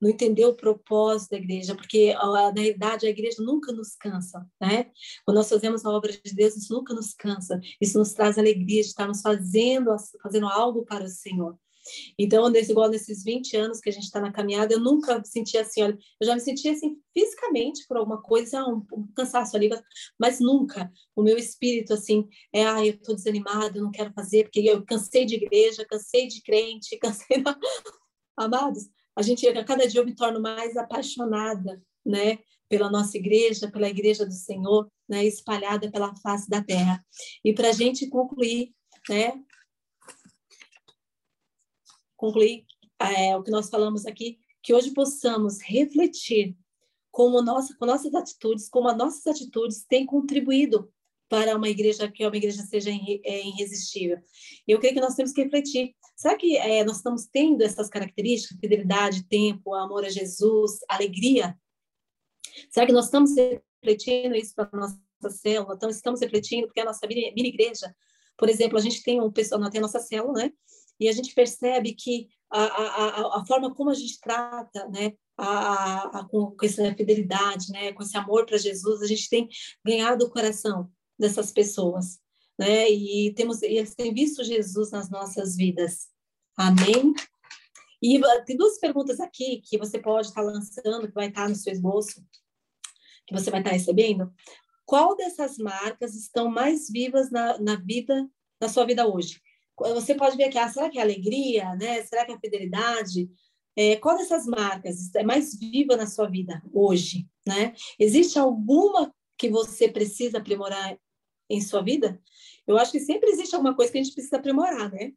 Não 0.00 0.10
entendeu 0.10 0.50
o 0.50 0.54
propósito 0.54 1.30
da 1.30 1.38
igreja, 1.38 1.74
porque, 1.74 2.12
na 2.14 2.52
realidade, 2.52 3.06
a 3.06 3.10
igreja 3.10 3.42
nunca 3.42 3.72
nos 3.72 3.96
cansa, 3.96 4.46
né? 4.60 4.90
Quando 5.24 5.38
nós 5.38 5.48
fazemos 5.48 5.84
a 5.84 5.90
obra 5.90 6.12
de 6.12 6.34
Deus, 6.34 6.56
isso 6.56 6.72
nunca 6.72 6.92
nos 6.94 7.14
cansa. 7.14 7.60
Isso 7.80 7.98
nos 7.98 8.12
traz 8.12 8.38
alegria 8.38 8.82
de 8.82 8.88
estarmos 8.88 9.20
fazendo, 9.20 9.94
fazendo 10.22 10.46
algo 10.46 10.84
para 10.84 11.04
o 11.04 11.08
Senhor. 11.08 11.58
Então, 12.18 12.48
nesse, 12.48 12.72
igual 12.72 12.88
nesses 12.88 13.22
20 13.22 13.56
anos 13.56 13.80
que 13.80 13.88
a 13.88 13.92
gente 13.92 14.04
está 14.04 14.20
na 14.20 14.32
caminhada, 14.32 14.72
eu 14.74 14.80
nunca 14.80 15.22
senti 15.24 15.56
assim, 15.56 15.82
olha, 15.82 15.98
eu 16.20 16.26
já 16.26 16.34
me 16.34 16.40
senti 16.40 16.68
assim 16.68 17.00
fisicamente 17.12 17.86
por 17.86 17.96
alguma 17.96 18.20
coisa, 18.20 18.64
um, 18.64 18.84
um 18.92 19.06
cansaço 19.14 19.56
ali, 19.56 19.70
mas 20.18 20.40
nunca 20.40 20.90
o 21.14 21.22
meu 21.22 21.36
espírito 21.36 21.94
assim, 21.94 22.28
é, 22.52 22.66
ah, 22.66 22.84
eu 22.84 22.94
estou 22.94 23.14
desanimado, 23.14 23.78
eu 23.78 23.84
não 23.84 23.90
quero 23.90 24.12
fazer, 24.12 24.44
porque 24.44 24.60
eu 24.60 24.84
cansei 24.84 25.24
de 25.24 25.36
igreja, 25.36 25.86
cansei 25.88 26.26
de 26.26 26.42
crente, 26.42 26.98
cansei. 26.98 27.42
Amados, 28.36 28.90
a 29.16 29.22
gente, 29.22 29.46
a 29.48 29.64
cada 29.64 29.88
dia 29.88 30.00
eu 30.00 30.04
me 30.04 30.14
torno 30.14 30.40
mais 30.40 30.76
apaixonada, 30.76 31.82
né? 32.04 32.38
Pela 32.68 32.90
nossa 32.90 33.16
igreja, 33.16 33.70
pela 33.70 33.88
igreja 33.88 34.26
do 34.26 34.32
Senhor, 34.32 34.90
né? 35.08 35.24
Espalhada 35.24 35.90
pela 35.90 36.14
face 36.16 36.48
da 36.48 36.62
terra. 36.62 37.04
E 37.44 37.52
para 37.52 37.70
a 37.70 37.72
gente 37.72 38.08
concluir, 38.08 38.74
né? 39.08 39.32
concluir 42.16 42.64
é, 42.98 43.36
o 43.36 43.42
que 43.42 43.50
nós 43.50 43.68
falamos 43.68 44.06
aqui, 44.06 44.38
que 44.62 44.74
hoje 44.74 44.90
possamos 44.92 45.60
refletir 45.60 46.56
como 47.10 47.40
nossa, 47.40 47.74
com 47.78 47.86
nossas 47.86 48.14
atitudes, 48.14 48.68
como 48.68 48.88
as 48.88 48.96
nossas 48.96 49.26
atitudes 49.26 49.84
têm 49.84 50.04
contribuído 50.04 50.92
para 51.28 51.56
uma 51.56 51.68
igreja 51.68 52.10
que 52.10 52.26
uma 52.26 52.36
igreja 52.36 52.62
seja 52.62 52.90
é, 52.90 53.46
irresistível. 53.46 54.18
Eu 54.66 54.78
creio 54.78 54.94
que 54.94 55.00
nós 55.00 55.14
temos 55.14 55.32
que 55.32 55.42
refletir. 55.42 55.94
Será 56.16 56.36
que 56.36 56.56
é, 56.56 56.84
nós 56.84 56.98
estamos 56.98 57.26
tendo 57.26 57.62
essas 57.62 57.88
características, 57.88 58.58
fidelidade, 58.60 59.26
tempo, 59.26 59.74
amor 59.74 60.04
a 60.04 60.08
Jesus, 60.08 60.78
alegria? 60.88 61.58
Será 62.70 62.86
que 62.86 62.92
nós 62.92 63.06
estamos 63.06 63.32
refletindo 63.34 64.34
isso 64.34 64.54
para 64.54 64.68
a 64.72 64.76
nossa 64.76 64.98
célula? 65.30 65.74
Então, 65.74 65.90
estamos 65.90 66.20
refletindo, 66.20 66.66
porque 66.66 66.80
a 66.80 66.84
nossa 66.84 67.06
mini, 67.06 67.32
mini 67.34 67.48
igreja, 67.48 67.94
por 68.38 68.48
exemplo, 68.48 68.78
a 68.78 68.80
gente 68.80 69.02
tem 69.02 69.20
um 69.20 69.30
pessoal, 69.32 69.68
tem 69.70 69.78
a 69.78 69.82
nossa 69.82 70.00
célula, 70.00 70.44
né? 70.44 70.52
E 70.98 71.08
a 71.08 71.12
gente 71.12 71.34
percebe 71.34 71.94
que 71.94 72.28
a, 72.50 72.62
a, 72.62 73.40
a 73.40 73.46
forma 73.46 73.74
como 73.74 73.90
a 73.90 73.94
gente 73.94 74.18
trata, 74.20 74.88
né, 74.88 75.12
a, 75.36 76.20
a, 76.20 76.28
com, 76.28 76.56
com 76.56 76.64
essa 76.64 76.94
fidelidade, 76.94 77.70
né, 77.70 77.92
com 77.92 78.02
esse 78.02 78.16
amor 78.16 78.46
para 78.46 78.56
Jesus, 78.56 79.02
a 79.02 79.06
gente 79.06 79.28
tem 79.28 79.48
ganhado 79.84 80.24
o 80.24 80.30
coração 80.30 80.90
dessas 81.18 81.52
pessoas, 81.52 82.18
né? 82.58 82.88
E 82.90 83.32
temos, 83.34 83.62
eles 83.62 83.94
têm 83.94 84.12
visto 84.12 84.44
Jesus 84.44 84.90
nas 84.90 85.10
nossas 85.10 85.56
vidas. 85.56 86.08
Amém. 86.56 87.14
E 88.02 88.20
tem 88.44 88.56
duas 88.56 88.78
perguntas 88.78 89.20
aqui 89.20 89.60
que 89.64 89.78
você 89.78 89.98
pode 89.98 90.28
estar 90.28 90.42
lançando, 90.42 91.08
que 91.08 91.14
vai 91.14 91.28
estar 91.28 91.48
no 91.48 91.54
seu 91.54 91.72
esboço, 91.72 92.24
que 93.26 93.34
você 93.34 93.50
vai 93.50 93.60
estar 93.60 93.72
recebendo. 93.72 94.32
Qual 94.84 95.16
dessas 95.16 95.58
marcas 95.58 96.14
estão 96.14 96.48
mais 96.50 96.88
vivas 96.88 97.30
na, 97.30 97.58
na 97.58 97.76
vida, 97.76 98.28
na 98.60 98.68
sua 98.68 98.84
vida 98.84 99.06
hoje? 99.06 99.40
Você 99.78 100.14
pode 100.14 100.36
ver 100.36 100.44
aqui, 100.44 100.58
ah, 100.58 100.68
será 100.68 100.88
que 100.88 100.98
é 100.98 101.02
alegria, 101.02 101.74
né? 101.74 102.02
Será 102.04 102.24
que 102.24 102.32
é 102.32 102.38
fidelidade? 102.38 103.28
É, 103.76 103.96
qual 103.96 104.16
dessas 104.16 104.46
marcas 104.46 105.14
é 105.14 105.22
mais 105.22 105.58
viva 105.58 105.96
na 105.96 106.06
sua 106.06 106.28
vida 106.30 106.62
hoje, 106.72 107.28
né? 107.46 107.74
Existe 107.98 108.38
alguma 108.38 109.14
que 109.36 109.50
você 109.50 109.86
precisa 109.88 110.38
aprimorar 110.38 110.96
em 111.48 111.60
sua 111.60 111.82
vida? 111.82 112.20
Eu 112.66 112.76
acho 112.78 112.92
que 112.92 113.00
sempre 113.00 113.30
existe 113.30 113.54
alguma 113.54 113.74
coisa 113.74 113.92
que 113.92 113.98
a 113.98 114.02
gente 114.02 114.14
precisa 114.14 114.36
aprimorar, 114.36 114.90
né? 114.90 115.12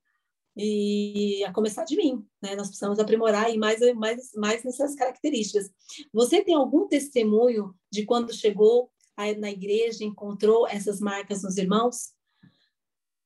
E 0.58 1.44
a 1.46 1.54
começar 1.54 1.86
de 1.86 1.96
mim, 1.96 2.26
né? 2.42 2.56
Nós 2.56 2.68
precisamos 2.68 3.00
aprimorar 3.00 3.54
e 3.54 3.58
mais, 3.58 3.80
mais, 3.96 4.32
mais 4.36 4.64
nessas 4.64 4.96
características. 4.96 5.70
Você 6.14 6.44
tem 6.44 6.56
algum 6.56 6.88
testemunho 6.88 7.74
de 7.92 8.06
quando 8.06 8.34
chegou 8.34 8.92
na 9.38 9.52
igreja, 9.52 10.06
encontrou 10.06 10.66
essas 10.68 11.00
marcas 11.00 11.44
nos 11.44 11.58
irmãos? 11.58 12.14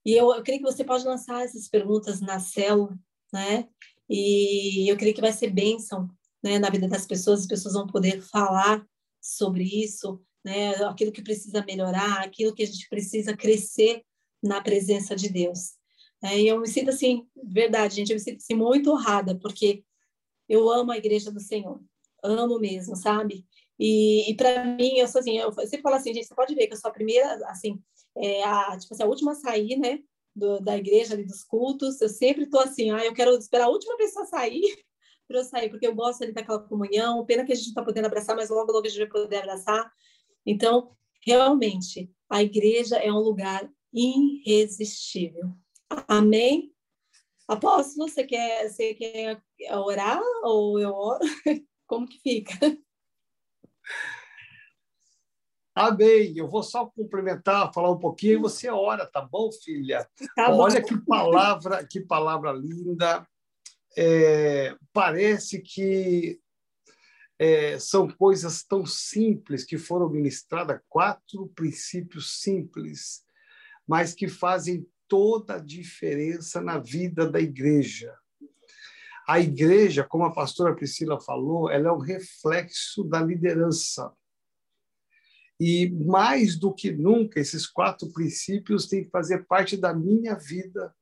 E 0.06 0.14
eu, 0.14 0.34
eu 0.34 0.44
creio 0.44 0.60
que 0.60 0.72
você 0.72 0.84
pode 0.84 1.06
lançar 1.06 1.44
essas 1.44 1.70
perguntas 1.70 2.20
na 2.20 2.40
célula, 2.40 2.98
né? 3.32 3.68
E 4.10 4.92
eu 4.92 4.98
creio 4.98 5.14
que 5.14 5.22
vai 5.22 5.32
ser 5.32 5.50
bênção 5.50 6.10
né, 6.44 6.60
na 6.60 6.70
vida 6.70 6.88
das 6.88 7.06
pessoas, 7.06 7.42
as 7.42 7.48
pessoas 7.48 7.74
vão 7.74 7.88
poder 7.88 8.22
falar 8.22 8.86
sobre 9.22 9.64
isso, 9.64 10.22
né? 10.44 10.76
Aquilo 10.86 11.12
que 11.12 11.22
precisa 11.22 11.64
melhorar, 11.66 12.22
aquilo 12.22 12.54
que 12.54 12.64
a 12.64 12.68
gente 12.68 12.88
precisa 12.90 13.36
crescer 13.36 14.04
na 14.42 14.62
presença 14.62 15.16
de 15.16 15.30
Deus. 15.30 15.76
É, 16.24 16.40
e 16.40 16.48
eu 16.48 16.60
me 16.60 16.68
sinto 16.68 16.90
assim, 16.90 17.28
verdade, 17.44 17.96
gente, 17.96 18.12
eu 18.12 18.16
me 18.16 18.24
sinto 18.24 18.38
assim, 18.38 18.54
muito 18.54 18.92
honrada, 18.92 19.38
porque 19.40 19.84
eu 20.48 20.70
amo 20.70 20.92
a 20.92 20.98
igreja 20.98 21.32
do 21.32 21.40
Senhor, 21.40 21.82
amo 22.24 22.60
mesmo, 22.60 22.96
sabe? 22.96 23.46
E, 23.80 24.32
e 24.32 24.36
para 24.36 24.64
mim, 24.64 24.98
eu 24.98 25.08
sou 25.08 25.20
assim, 25.20 25.38
eu 25.38 25.52
sempre 25.52 25.82
falo 25.82 25.96
assim, 25.96 26.14
gente, 26.14 26.28
você 26.28 26.36
pode 26.36 26.56
ver 26.56 26.68
que 26.68 26.74
eu 26.74 26.78
sou 26.78 26.90
a 26.90 26.94
primeira, 26.94 27.34
assim, 27.48 27.82
é 28.16 28.44
a, 28.44 28.78
tipo 28.78 28.94
assim, 28.94 29.04
a 29.04 29.08
última 29.08 29.32
a 29.32 29.36
sair, 29.36 29.78
né, 29.78 30.00
do, 30.36 30.60
da 30.60 30.78
igreja 30.78 31.14
ali, 31.14 31.26
dos 31.26 31.44
cultos, 31.44 32.00
eu 32.02 32.10
sempre 32.10 32.46
tô 32.50 32.60
assim, 32.60 32.92
ah, 32.92 33.04
eu 33.04 33.14
quero 33.14 33.32
esperar 33.38 33.66
a 33.66 33.70
última 33.70 33.98
pessoa 33.98 34.26
sair 34.26 34.62
para 35.28 35.40
eu 35.40 35.44
sair, 35.44 35.70
porque 35.70 35.88
eu 35.88 35.96
gosto 35.96 36.24
ali 36.24 36.32
daquela 36.32 36.60
comunhão, 36.60 37.26
pena 37.26 37.44
que 37.46 37.52
a 37.52 37.56
gente 37.56 37.66
não 37.66 37.72
está 37.72 37.84
podendo 37.84 38.06
abraçar, 38.06 38.36
mas 38.36 38.50
logo, 38.50 38.72
logo 38.72 38.86
a 38.86 38.90
gente 38.90 39.00
vai 39.00 39.08
poder 39.08 39.38
abraçar. 39.38 39.92
Então, 40.46 40.96
realmente, 41.26 42.12
a 42.30 42.44
igreja 42.44 42.98
é 42.98 43.12
um 43.12 43.20
lugar 43.20 43.70
irresistível. 43.94 45.56
Amém? 46.08 46.74
Apóstolo, 47.48 48.08
você 48.08 48.24
quer, 48.24 48.70
você 48.70 48.94
quer 48.94 49.42
orar 49.72 50.22
ou 50.44 50.80
eu 50.80 50.94
oro? 50.94 51.20
Como 51.88 52.08
que 52.08 52.20
fica? 52.20 52.54
Amém. 55.76 56.34
Eu 56.36 56.48
vou 56.48 56.64
só 56.64 56.86
complementar, 56.86 57.74
falar 57.74 57.92
um 57.92 58.00
pouquinho 58.00 58.34
e 58.34 58.42
você 58.42 58.70
ora, 58.70 59.06
tá 59.06 59.22
bom, 59.22 59.52
filha? 59.52 60.08
Tá 60.36 60.52
Olha 60.52 60.80
bom. 60.82 60.88
que 60.88 60.98
palavra, 61.06 61.86
que 61.86 62.02
palavra 62.02 62.52
linda. 62.52 63.28
É, 63.98 64.76
parece 64.92 65.62
que 65.62 66.40
é, 67.40 67.78
são 67.80 68.08
coisas 68.08 68.64
tão 68.64 68.86
simples 68.86 69.64
que 69.64 69.78
foram 69.78 70.10
ministradas, 70.10 70.80
quatro 70.88 71.48
princípios 71.56 72.40
simples, 72.40 73.24
mas 73.88 74.14
que 74.14 74.28
fazem 74.28 74.88
toda 75.08 75.56
a 75.56 75.60
diferença 75.60 76.62
na 76.62 76.78
vida 76.80 77.30
da 77.30 77.40
igreja. 77.40 78.16
A 79.28 79.40
igreja, 79.40 80.04
como 80.04 80.26
a 80.26 80.34
pastora 80.34 80.76
Priscila 80.76 81.20
falou, 81.20 81.70
ela 81.70 81.90
é 81.90 81.92
um 81.92 82.00
reflexo 82.00 83.04
da 83.04 83.22
liderança. 83.22 84.12
E 85.60 85.90
mais 85.90 86.58
do 86.58 86.74
que 86.74 86.92
nunca, 86.92 87.40
esses 87.40 87.66
quatro 87.66 88.12
princípios 88.12 88.88
têm 88.88 89.04
que 89.04 89.10
fazer 89.10 89.46
parte 89.46 89.78
da 89.78 89.94
minha 89.94 90.36
vida, 90.36 90.94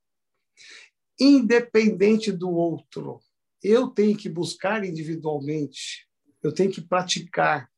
independente 1.20 2.32
do 2.32 2.52
outro. 2.52 3.20
Eu 3.64 3.88
tenho 3.88 4.16
que 4.16 4.30
buscar 4.30 4.84
individualmente, 4.84 6.08
eu 6.44 6.54
tenho 6.54 6.72
que 6.72 6.82
praticar. 6.82 7.70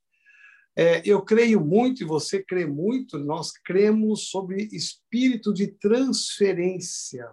É, 0.76 1.02
eu 1.06 1.21
creio 1.21 1.62
muito, 1.62 2.02
e 2.02 2.06
você 2.06 2.43
crê 2.43 2.65
muito, 2.65 3.19
nós 3.19 3.52
cremos 3.52 4.30
sobre 4.30 4.63
espírito 4.71 5.54
de 5.54 5.67
transferência. 5.67 7.30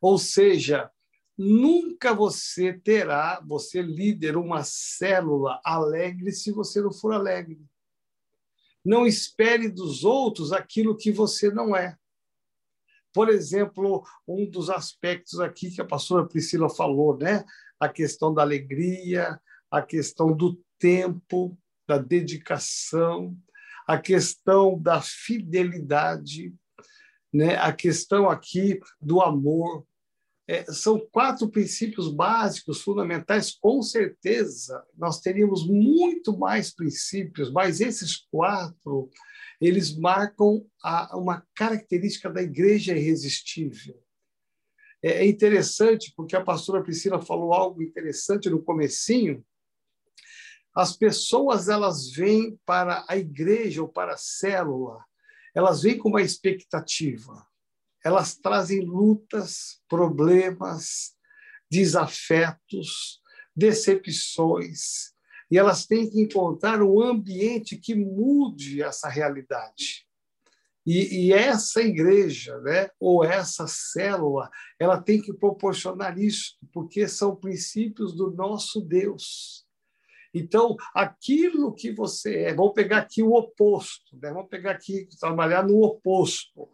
Ou 0.00 0.18
seja, 0.18 0.90
nunca 1.38 2.12
você 2.12 2.72
terá, 2.72 3.40
você 3.46 3.82
líder, 3.82 4.36
uma 4.36 4.64
célula 4.64 5.60
alegre 5.64 6.32
se 6.32 6.50
você 6.50 6.80
não 6.80 6.92
for 6.92 7.12
alegre. 7.12 7.60
Não 8.84 9.06
espere 9.06 9.68
dos 9.68 10.04
outros 10.04 10.52
aquilo 10.52 10.96
que 10.96 11.12
você 11.12 11.50
não 11.50 11.76
é. 11.76 11.96
Por 13.12 13.28
exemplo, 13.28 14.04
um 14.26 14.48
dos 14.48 14.70
aspectos 14.70 15.38
aqui 15.40 15.70
que 15.70 15.80
a 15.80 15.86
pastora 15.86 16.26
Priscila 16.26 16.68
falou, 16.68 17.16
né? 17.18 17.44
A 17.78 17.88
questão 17.88 18.32
da 18.32 18.42
alegria, 18.42 19.40
a 19.70 19.80
questão 19.80 20.36
do 20.36 20.60
tempo, 20.78 21.56
da 21.86 21.98
dedicação, 21.98 23.36
a 23.86 23.98
questão 23.98 24.80
da 24.80 25.00
fidelidade, 25.00 26.54
né? 27.32 27.56
a 27.56 27.72
questão 27.72 28.28
aqui 28.28 28.80
do 29.00 29.20
amor. 29.20 29.86
É, 30.48 30.64
são 30.72 30.98
quatro 31.12 31.48
princípios 31.48 32.12
básicos, 32.12 32.82
fundamentais. 32.82 33.52
Com 33.52 33.82
certeza, 33.82 34.84
nós 34.96 35.20
teríamos 35.20 35.64
muito 35.64 36.36
mais 36.36 36.74
princípios, 36.74 37.52
mas 37.52 37.80
esses 37.80 38.16
quatro, 38.16 39.08
eles 39.60 39.96
marcam 39.96 40.66
a, 40.82 41.16
uma 41.16 41.46
característica 41.54 42.28
da 42.28 42.42
igreja 42.42 42.96
irresistível. 42.96 43.96
É, 45.02 45.24
é 45.24 45.26
interessante, 45.26 46.12
porque 46.16 46.34
a 46.34 46.44
pastora 46.44 46.82
Priscila 46.82 47.22
falou 47.22 47.52
algo 47.52 47.82
interessante 47.82 48.50
no 48.50 48.62
comecinho, 48.62 49.44
as 50.74 50.96
pessoas 50.96 51.68
elas 51.68 52.10
vêm 52.10 52.58
para 52.64 53.04
a 53.08 53.16
igreja 53.16 53.82
ou 53.82 53.88
para 53.88 54.14
a 54.14 54.18
célula, 54.18 55.04
elas 55.54 55.82
vêm 55.82 55.98
com 55.98 56.08
uma 56.08 56.22
expectativa. 56.22 57.46
Elas 58.04 58.36
trazem 58.36 58.80
lutas, 58.80 59.80
problemas, 59.88 61.14
desafetos, 61.70 63.20
decepções, 63.54 65.12
e 65.50 65.58
elas 65.58 65.86
têm 65.86 66.08
que 66.08 66.20
encontrar 66.20 66.80
um 66.80 67.02
ambiente 67.02 67.76
que 67.76 67.94
mude 67.94 68.82
essa 68.82 69.08
realidade. 69.08 70.06
E, 70.86 71.26
e, 71.26 71.32
essa 71.32 71.82
igreja, 71.82 72.58
né, 72.60 72.88
ou 72.98 73.22
essa 73.22 73.66
célula, 73.66 74.48
ela 74.78 75.00
tem 75.00 75.20
que 75.20 75.32
proporcionar 75.32 76.18
isso, 76.18 76.56
porque 76.72 77.06
são 77.06 77.36
princípios 77.36 78.14
do 78.14 78.30
nosso 78.30 78.80
Deus. 78.80 79.66
Então, 80.32 80.76
aquilo 80.94 81.74
que 81.74 81.92
você 81.92 82.36
é, 82.44 82.54
vamos 82.54 82.72
pegar 82.72 82.98
aqui 82.98 83.22
o 83.22 83.32
oposto, 83.32 84.16
né? 84.22 84.32
vamos 84.32 84.48
pegar 84.48 84.72
aqui, 84.72 85.08
trabalhar 85.18 85.66
no 85.66 85.82
oposto. 85.82 86.68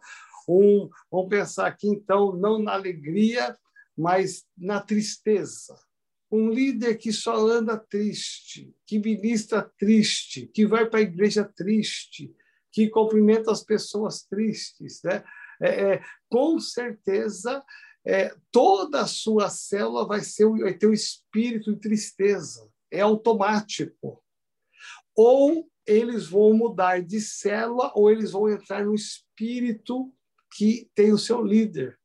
Um, 0.47 0.89
vamos 1.11 1.29
pensar 1.29 1.67
aqui, 1.67 1.87
então, 1.87 2.33
não 2.33 2.59
na 2.59 2.73
alegria, 2.73 3.57
mas 3.97 4.45
na 4.55 4.79
tristeza. 4.79 5.77
Um 6.31 6.49
líder 6.49 6.97
que 6.97 7.11
só 7.11 7.35
anda 7.35 7.77
triste, 7.77 8.73
que 8.85 8.99
ministra 8.99 9.63
triste, 9.77 10.47
que 10.47 10.65
vai 10.65 10.87
para 10.87 10.99
a 10.99 11.03
igreja 11.03 11.43
triste, 11.43 12.33
que 12.71 12.89
cumprimenta 12.89 13.51
as 13.51 13.63
pessoas 13.63 14.23
tristes. 14.23 15.01
Né? 15.03 15.23
É, 15.59 15.93
é, 15.93 16.03
com 16.29 16.59
certeza, 16.59 17.63
é, 18.05 18.35
toda 18.51 19.01
a 19.01 19.07
sua 19.07 19.49
célula 19.49 20.05
vai, 20.05 20.21
ser, 20.21 20.47
vai 20.47 20.73
ter 20.73 20.87
um 20.87 20.93
espírito 20.93 21.73
de 21.73 21.79
tristeza 21.79 22.69
é 22.91 23.01
automático. 23.01 24.23
Ou 25.15 25.69
eles 25.85 26.27
vão 26.27 26.53
mudar 26.53 27.01
de 27.01 27.21
célula 27.21 27.91
ou 27.95 28.11
eles 28.11 28.31
vão 28.31 28.49
entrar 28.49 28.85
no 28.85 28.93
espírito 28.93 30.13
que 30.55 30.89
tem 30.93 31.11
o 31.11 31.17
seu 31.17 31.43
líder. 31.43 31.97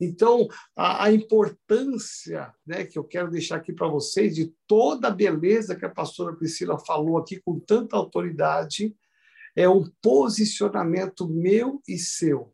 Então, 0.00 0.48
a, 0.76 1.04
a 1.04 1.12
importância 1.12 2.52
né, 2.66 2.84
que 2.84 2.98
eu 2.98 3.04
quero 3.04 3.30
deixar 3.30 3.56
aqui 3.56 3.72
para 3.72 3.86
vocês 3.86 4.34
de 4.34 4.52
toda 4.66 5.08
a 5.08 5.12
beleza 5.12 5.76
que 5.76 5.84
a 5.84 5.90
pastora 5.90 6.34
Priscila 6.34 6.78
falou 6.78 7.18
aqui 7.18 7.40
com 7.40 7.60
tanta 7.60 7.96
autoridade 7.96 8.96
é 9.54 9.68
um 9.68 9.88
posicionamento 10.02 11.28
meu 11.28 11.80
e 11.86 11.98
seu. 11.98 12.52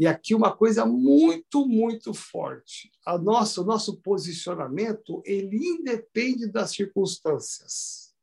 E 0.00 0.06
aqui 0.06 0.34
uma 0.34 0.50
coisa 0.50 0.86
muito, 0.86 1.68
muito 1.68 2.14
forte. 2.14 2.90
A 3.04 3.18
nossa, 3.18 3.60
o 3.60 3.66
nosso 3.66 4.00
posicionamento, 4.00 5.22
ele 5.26 5.58
independe 5.58 6.50
das 6.50 6.70
circunstâncias. 6.70 8.14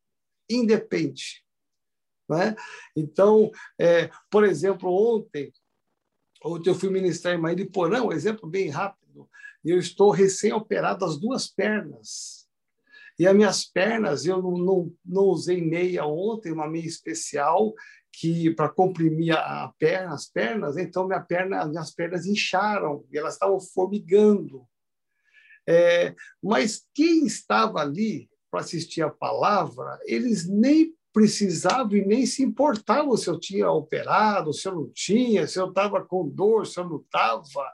Independe. 0.50 1.46
Né? 2.28 2.56
Então, 2.96 3.52
é, 3.80 4.10
por 4.28 4.44
exemplo, 4.44 4.92
ontem, 4.92 5.54
ontem 6.44 6.72
eu 6.72 6.74
fui 6.74 6.90
ministrar 6.90 7.36
em 7.36 7.40
Mairiporã, 7.40 8.02
um 8.02 8.12
exemplo 8.12 8.50
bem 8.50 8.70
rápido, 8.70 9.30
e 9.64 9.70
eu 9.70 9.78
estou 9.78 10.10
recém-operado 10.10 11.06
as 11.06 11.20
duas 11.20 11.48
pernas. 11.48 12.48
E 13.20 13.28
as 13.28 13.36
minhas 13.36 13.66
pernas, 13.66 14.26
eu 14.26 14.42
não, 14.42 14.58
não, 14.58 14.94
não 15.06 15.24
usei 15.26 15.62
meia 15.62 16.08
ontem, 16.08 16.52
uma 16.52 16.68
meia 16.68 16.88
especial, 16.88 17.76
que 18.12 18.52
para 18.52 18.70
comprimir 18.70 19.36
a 19.36 19.72
perna, 19.78 20.14
as 20.14 20.26
pernas, 20.26 20.78
então 20.78 21.08
minha 21.08 21.22
perna, 21.22 21.66
minhas 21.66 21.92
pernas 21.92 22.26
incharam 22.26 23.06
e 23.12 23.18
elas 23.18 23.34
estavam 23.34 23.60
formigando. 23.60 24.68
É, 25.68 26.16
mas 26.42 26.86
quem 26.94 27.26
estava 27.26 27.80
ali 27.80 28.30
para 28.50 28.62
assistir 28.62 29.02
a 29.02 29.10
palavra, 29.10 30.00
eles 30.06 30.48
nem 30.48 30.96
precisavam 31.14 31.96
e 31.96 32.06
nem 32.06 32.26
se 32.26 32.44
importavam 32.44 33.18
se 33.18 33.28
eu 33.28 33.40
tinha 33.40 33.70
operado, 33.70 34.54
se 34.54 34.68
eu 34.68 34.76
não 34.76 34.90
tinha, 34.94 35.48
se 35.48 35.60
eu 35.60 35.70
estava 35.70 36.04
com 36.06 36.30
dor, 36.30 36.66
se 36.66 36.80
eu 36.80 36.88
não 36.88 36.98
estava. 36.98 37.74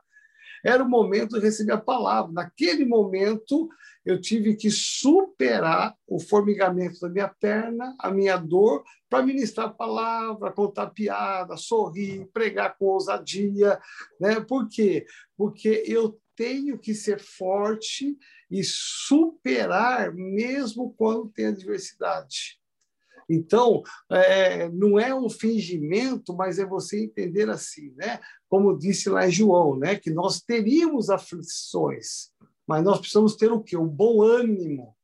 Era 0.64 0.84
o 0.84 0.90
momento 0.90 1.38
de 1.38 1.46
receber 1.46 1.74
a 1.74 1.78
palavra. 1.78 2.32
Naquele 2.32 2.86
momento, 2.86 3.70
eu 4.06 4.20
tive 4.20 4.56
que 4.56 4.72
superar 4.72 5.96
o 6.08 6.20
formigamento 6.20 7.00
da 7.02 7.10
minha 7.10 7.28
perna, 7.28 7.96
a 8.00 8.10
minha 8.10 8.38
dor, 8.38 8.84
para 9.10 9.26
ministrar 9.26 9.68
a 9.68 9.74
palavra, 9.74 10.52
contar 10.52 10.88
piada, 10.88 11.58
sorrir, 11.58 12.28
pregar 12.34 12.78
com 12.78 12.86
ousadia. 12.86 13.80
Né? 14.20 14.40
Por 14.40 14.68
quê? 14.68 15.06
Porque 15.38 15.84
eu 15.86 16.20
tenho 16.36 16.80
que 16.80 16.96
ser 16.96 17.20
forte 17.20 18.18
e 18.50 18.64
superar 18.64 20.14
mesmo 20.14 20.94
quando 20.98 21.30
tem 21.30 21.48
adversidade. 21.48 22.60
Então, 23.30 23.82
é, 24.12 24.70
não 24.70 25.00
é 25.00 25.14
um 25.14 25.30
fingimento, 25.30 26.36
mas 26.36 26.60
é 26.60 26.66
você 26.66 27.04
entender 27.04 27.50
assim, 27.50 27.94
né? 27.96 28.20
Como 28.54 28.78
disse 28.78 29.10
lá 29.10 29.28
João, 29.28 29.80
né? 29.80 29.96
Que 29.96 30.12
nós 30.12 30.40
teríamos 30.40 31.10
aflições, 31.10 32.30
mas 32.68 32.84
nós 32.84 33.00
precisamos 33.00 33.36
ter 33.36 33.52
o 33.52 33.60
quê? 33.60 33.76
O 33.76 33.88
bom 33.88 34.22
ânimo, 34.22 34.96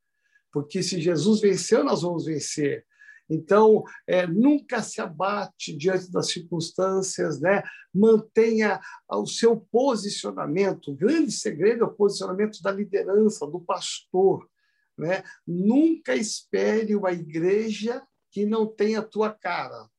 porque 0.53 0.83
se 0.83 1.01
Jesus 1.01 1.41
venceu, 1.41 1.83
nós 1.83 2.03
vamos 2.03 2.25
vencer. 2.25 2.85
Então, 3.27 3.83
é, 4.05 4.27
nunca 4.27 4.83
se 4.83 5.01
abate 5.01 5.75
diante 5.75 6.11
das 6.11 6.27
circunstâncias, 6.27 7.41
né? 7.41 7.63
mantenha 7.91 8.79
o 9.09 9.25
seu 9.25 9.57
posicionamento. 9.71 10.91
O 10.91 10.95
grande 10.95 11.31
segredo 11.31 11.85
é 11.85 11.87
o 11.87 11.95
posicionamento 11.95 12.61
da 12.61 12.71
liderança, 12.71 13.47
do 13.47 13.59
pastor. 13.59 14.47
Né? 14.95 15.23
Nunca 15.47 16.15
espere 16.15 16.95
uma 16.95 17.11
igreja 17.11 17.99
que 18.29 18.45
não 18.45 18.67
tenha 18.67 18.99
a 18.99 19.03
tua 19.03 19.33
cara. 19.33 19.89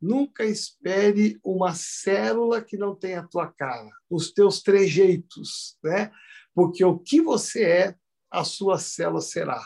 Nunca 0.00 0.44
espere 0.44 1.38
uma 1.44 1.74
célula 1.74 2.62
que 2.62 2.78
não 2.78 2.94
tenha 2.94 3.20
a 3.20 3.26
tua 3.26 3.52
cara, 3.52 3.90
os 4.08 4.32
teus 4.32 4.62
trejeitos, 4.62 5.76
né? 5.84 6.10
Porque 6.54 6.82
o 6.84 6.98
que 6.98 7.20
você 7.20 7.64
é, 7.64 7.94
a 8.30 8.44
sua 8.44 8.78
célula 8.78 9.20
será, 9.20 9.62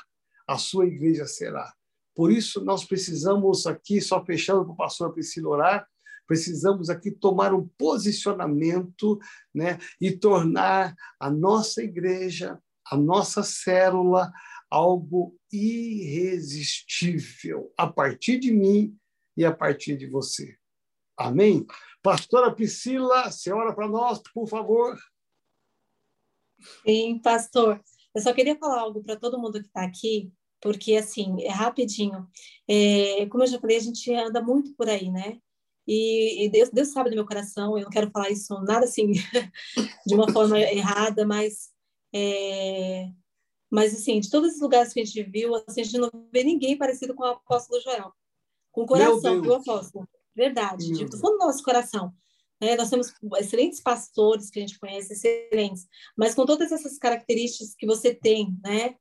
a 0.47 0.59
sua 0.59 0.87
igreja 0.87 1.27
será. 1.27 1.73
Por 2.15 2.31
isso, 2.33 2.65
nós 2.65 2.85
precisamos 2.85 3.67
aqui, 3.67 4.01
só 4.01 4.25
fechando 4.25 4.65
para 4.65 4.73
o 4.73 4.77
pastor 4.77 5.13
Priscila 5.13 5.51
orar, 5.51 5.87
precisamos 6.27 6.91
aqui 6.91 7.11
tomar 7.11 7.53
um 7.53 7.69
posicionamento 7.77 9.19
né, 9.55 9.79
e 10.01 10.11
tornar 10.11 10.95
a 11.21 11.31
nossa 11.31 11.83
igreja, 11.83 12.59
a 12.87 12.97
nossa 12.97 13.43
célula, 13.43 14.33
algo 14.71 15.37
irresistível 15.53 17.71
a 17.77 17.87
partir 17.87 18.39
de 18.39 18.51
mim 18.53 18.97
e 19.37 19.45
a 19.45 19.53
partir 19.53 19.97
de 19.97 20.07
você. 20.07 20.57
Amém? 21.17 21.67
Pastora 22.03 22.53
Priscila, 22.53 23.31
senhora 23.31 23.75
para 23.75 23.89
nós, 23.89 24.21
por 24.33 24.49
favor. 24.49 24.99
Sim, 26.85 27.19
pastor. 27.19 27.81
Eu 28.15 28.23
só 28.23 28.33
queria 28.33 28.57
falar 28.57 28.81
algo 28.81 29.03
para 29.03 29.17
todo 29.17 29.39
mundo 29.39 29.61
que 29.61 29.67
está 29.67 29.85
aqui, 29.85 30.33
porque, 30.61 30.97
assim, 30.97 31.43
é 31.43 31.51
rapidinho. 31.51 32.27
É, 32.69 33.27
como 33.27 33.43
eu 33.43 33.49
já 33.49 33.59
falei, 33.59 33.77
a 33.77 33.81
gente 33.81 34.13
anda 34.15 34.41
muito 34.41 34.75
por 34.75 34.89
aí, 34.89 35.11
né? 35.11 35.39
E, 35.87 36.45
e 36.45 36.49
Deus, 36.49 36.71
Deus 36.71 36.89
sabe 36.89 37.11
do 37.11 37.17
meu 37.17 37.27
coração, 37.27 37.77
eu 37.77 37.85
não 37.85 37.91
quero 37.91 38.11
falar 38.11 38.31
isso 38.31 38.55
nada 38.63 38.87
assim, 38.87 39.13
de 40.07 40.15
uma 40.15 40.33
forma 40.33 40.59
errada, 40.59 41.27
mas, 41.27 41.71
é, 42.15 43.11
mas, 43.71 43.95
assim, 43.95 44.21
de 44.21 44.31
todos 44.31 44.55
os 44.55 44.61
lugares 44.61 44.93
que 44.93 45.01
a 45.01 45.05
gente 45.05 45.23
viu, 45.23 45.55
assim, 45.55 45.83
a 45.83 45.85
gente 45.85 45.99
não 45.99 46.11
vê 46.33 46.43
ninguém 46.43 46.79
parecido 46.79 47.15
com 47.15 47.23
o 47.23 47.27
apóstolo 47.27 47.81
Joel. 47.83 48.13
Com 48.75 48.85
coração 48.85 49.41
do 49.41 49.55
apóstolo. 49.55 50.07
Verdade, 50.35 50.93
de, 50.93 51.05
do 51.05 51.17
fundo 51.17 51.39
do 51.39 51.47
nosso 51.47 51.63
coração. 51.63 52.13
É, 52.61 52.77
nós 52.77 52.91
temos 52.91 53.13
excelentes 53.39 53.81
pastores 53.81 54.51
que 54.51 54.59
a 54.59 54.63
gente 54.63 54.79
conhece, 54.79 55.13
excelentes, 55.13 55.87
mas 56.17 56.35
com 56.35 56.45
todas 56.45 56.73
essas 56.73 56.99
características 56.99 57.75
que 57.75 57.87
você 57.87 58.13
tem, 58.13 58.53
né? 58.65 58.97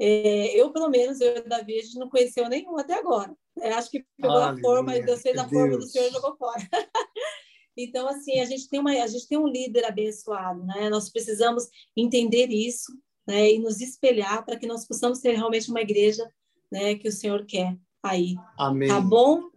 É, 0.00 0.58
eu, 0.58 0.72
pelo 0.72 0.88
menos, 0.88 1.20
eu 1.20 1.36
e 1.36 1.42
Davi, 1.42 1.78
a 1.78 1.82
gente 1.82 1.98
não 1.98 2.08
conheceu 2.08 2.48
nenhum 2.48 2.78
até 2.78 2.94
agora. 2.94 3.36
É, 3.60 3.72
acho 3.72 3.90
que 3.90 4.06
pegou 4.16 4.38
a 4.38 4.56
forma 4.58 4.96
e 4.96 5.04
Deus 5.04 5.20
fez 5.20 5.36
a 5.36 5.48
forma 5.48 5.76
do 5.76 5.86
Senhor 5.86 6.08
e 6.08 6.12
jogou 6.12 6.36
fora. 6.36 6.62
então, 7.76 8.08
assim, 8.08 8.40
a 8.40 8.46
gente, 8.46 8.68
tem 8.68 8.80
uma, 8.80 8.92
a 8.92 9.06
gente 9.06 9.28
tem 9.28 9.36
um 9.36 9.48
líder 9.48 9.84
abençoado, 9.84 10.64
né? 10.64 10.88
Nós 10.88 11.10
precisamos 11.10 11.64
entender 11.96 12.46
isso 12.46 12.92
né? 13.26 13.52
e 13.52 13.58
nos 13.58 13.80
espelhar 13.80 14.42
para 14.44 14.56
que 14.58 14.66
nós 14.66 14.86
possamos 14.86 15.18
ser 15.18 15.32
realmente 15.32 15.68
uma 15.68 15.82
igreja 15.82 16.30
né, 16.70 16.94
que 16.94 17.08
o 17.08 17.12
Senhor 17.12 17.44
quer 17.44 17.76
aí. 18.10 18.36
Amém. 18.58 18.88
Tá 18.88 19.00
bom? 19.00 19.50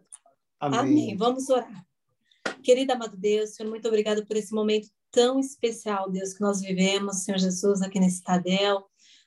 Amém. 0.60 0.80
Amém. 0.80 1.18
Vamos 1.18 1.50
orar. 1.50 1.86
Querida 2.64 2.94
amado 2.94 3.18
Deus, 3.18 3.52
Senhor, 3.52 3.70
muito 3.70 3.88
obrigado 3.88 4.26
por 4.26 4.36
esse 4.38 4.54
momento 4.54 4.90
tão 5.12 5.40
especial, 5.40 6.10
Deus, 6.10 6.34
que 6.34 6.42
nós 6.42 6.62
vivemos, 6.62 7.24
Senhor 7.24 7.38
Jesus, 7.38 7.82
aqui 7.82 8.00
nesse 8.00 8.24
Tadel. 8.24 8.86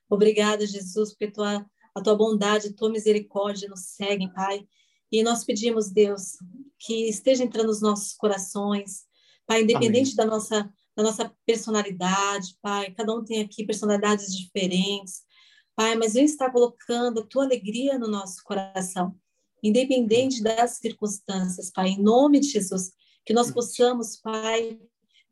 Obrigada, 0.09 0.67
Jesus, 0.67 1.11
porque 1.11 1.31
tua, 1.31 1.65
a 1.95 2.01
tua 2.01 2.15
bondade, 2.15 2.69
a 2.69 2.73
tua 2.73 2.91
misericórdia 2.91 3.69
nos 3.69 3.81
seguem, 3.81 4.33
Pai. 4.33 4.67
E 5.11 5.23
nós 5.23 5.45
pedimos, 5.45 5.91
Deus, 5.91 6.37
que 6.79 7.09
esteja 7.09 7.45
entrando 7.45 7.67
nos 7.67 7.81
nossos 7.81 8.15
corações, 8.15 9.05
Pai, 9.47 9.63
independente 9.63 10.17
da 10.17 10.25
nossa, 10.25 10.73
da 10.97 11.03
nossa 11.03 11.33
personalidade, 11.45 12.57
Pai. 12.63 12.93
Cada 12.93 13.15
um 13.15 13.25
tem 13.25 13.43
aqui 13.43 13.65
personalidades 13.65 14.35
diferentes, 14.35 15.23
Pai, 15.77 15.97
mas 15.97 16.15
vem 16.15 16.25
estar 16.25 16.51
colocando 16.51 17.21
a 17.21 17.27
tua 17.27 17.45
alegria 17.45 17.99
no 17.99 18.07
nosso 18.07 18.43
coração, 18.45 19.15
independente 19.63 20.43
das 20.43 20.79
circunstâncias, 20.79 21.71
Pai, 21.71 21.89
em 21.89 22.03
nome 22.03 22.41
de 22.41 22.49
Jesus, 22.49 22.93
que 23.25 23.33
nós 23.33 23.51
possamos, 23.51 24.17
Pai, 24.17 24.79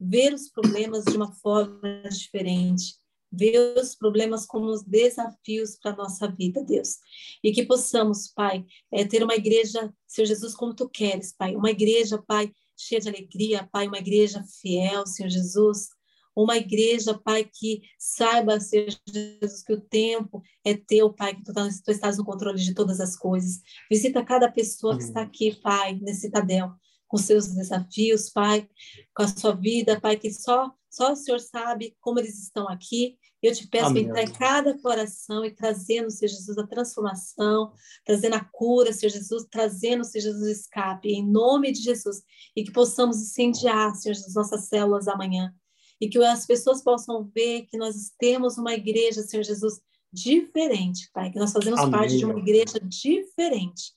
ver 0.01 0.35
os 0.35 0.49
problemas 0.49 1.05
de 1.05 1.17
uma 1.17 1.33
forma 1.33 2.03
diferente, 2.11 2.97
ver 3.31 3.79
os 3.79 3.95
problemas 3.95 4.45
como 4.45 4.67
os 4.67 4.83
desafios 4.83 5.77
para 5.81 5.93
a 5.93 5.97
nossa 5.97 6.29
vida, 6.29 6.63
Deus. 6.63 6.99
E 7.43 7.53
que 7.53 7.65
possamos, 7.65 8.29
Pai, 8.29 8.65
é, 8.91 9.05
ter 9.05 9.23
uma 9.23 9.35
igreja, 9.35 9.93
Senhor 10.07 10.27
Jesus, 10.27 10.55
como 10.55 10.75
tu 10.75 10.89
queres, 10.89 11.33
Pai. 11.33 11.55
Uma 11.55 11.71
igreja, 11.71 12.23
Pai, 12.27 12.53
cheia 12.77 13.01
de 13.01 13.09
alegria, 13.09 13.69
Pai, 13.73 13.87
uma 13.87 13.99
igreja 13.99 14.45
fiel, 14.61 15.07
Senhor 15.07 15.31
Jesus. 15.31 15.89
Uma 16.35 16.57
igreja, 16.57 17.15
Pai, 17.15 17.45
que 17.45 17.83
saiba, 17.99 18.59
Senhor 18.61 18.89
Jesus, 19.07 19.63
que 19.63 19.73
o 19.73 19.81
tempo 19.81 20.43
é 20.65 20.75
teu, 20.75 21.13
Pai, 21.13 21.35
que 21.35 21.45
tu, 21.45 21.53
tá, 21.53 21.69
tu 21.85 21.91
estás 21.91 22.19
no 22.19 22.25
controle 22.25 22.59
de 22.59 22.75
todas 22.75 23.01
as 23.01 23.17
coisas. 23.17 23.61
Visita 23.91 24.25
cada 24.25 24.51
pessoa 24.51 24.97
que 24.97 25.05
está 25.05 25.23
aqui, 25.23 25.55
Pai, 25.61 25.99
nesse 26.01 26.31
Tadel 26.31 26.73
com 27.13 27.19
seus 27.19 27.49
desafios, 27.49 28.31
Pai, 28.31 28.67
com 29.15 29.23
a 29.23 29.29
sua 29.29 29.55
vida, 29.55 30.01
Pai, 30.01 30.17
que 30.17 30.33
só, 30.33 30.73
só 30.91 31.13
o 31.13 31.17
Senhor 31.17 31.39
sabe 31.41 31.95
como 32.01 32.19
eles 32.19 32.43
estão 32.43 32.67
aqui. 32.67 33.19
Eu 33.43 33.53
te 33.53 33.67
peço 33.67 33.93
para 33.93 34.01
entrar 34.01 34.23
em 34.23 34.33
cada 34.33 34.79
coração 34.81 35.45
e 35.45 35.51
trazendo, 35.51 36.11
Senhor 36.11 36.31
Jesus, 36.31 36.57
a 36.57 36.67
transformação, 36.67 37.71
trazendo 38.03 38.37
a 38.37 38.41
cura, 38.41 38.95
Senhor 38.95 39.13
Jesus, 39.13 39.45
trazendo, 39.51 40.05
Senhor 40.05 40.23
Jesus, 40.23 40.43
o 40.43 40.51
escape, 40.51 41.11
em 41.11 41.23
nome 41.31 41.71
de 41.73 41.83
Jesus, 41.83 42.23
e 42.57 42.65
que 42.65 42.73
possamos 42.73 43.21
incendiar, 43.21 43.95
Senhor 43.95 44.15
Jesus, 44.15 44.35
nossas 44.35 44.69
células 44.69 45.07
amanhã, 45.07 45.55
e 46.03 46.09
que 46.09 46.19
as 46.19 46.45
pessoas 46.45 46.83
possam 46.83 47.31
ver 47.33 47.67
que 47.67 47.79
nós 47.79 48.11
temos 48.19 48.59
uma 48.59 48.75
igreja, 48.75 49.23
Senhor 49.23 49.45
Jesus, 49.45 49.81
diferente, 50.13 51.09
Pai, 51.13 51.31
que 51.31 51.39
nós 51.39 51.53
fazemos 51.53 51.79
Amém. 51.79 51.93
parte 51.93 52.19
de 52.19 52.25
uma 52.25 52.37
igreja 52.37 52.81
diferente, 52.83 53.93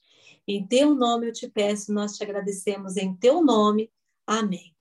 Em 0.47 0.63
teu 0.67 0.93
nome 0.93 1.29
eu 1.29 1.33
te 1.33 1.49
peço, 1.49 1.91
nós 1.91 2.15
te 2.15 2.23
agradecemos 2.23 2.95
em 2.95 3.15
teu 3.15 3.43
nome. 3.43 3.89
Amém. 4.27 4.74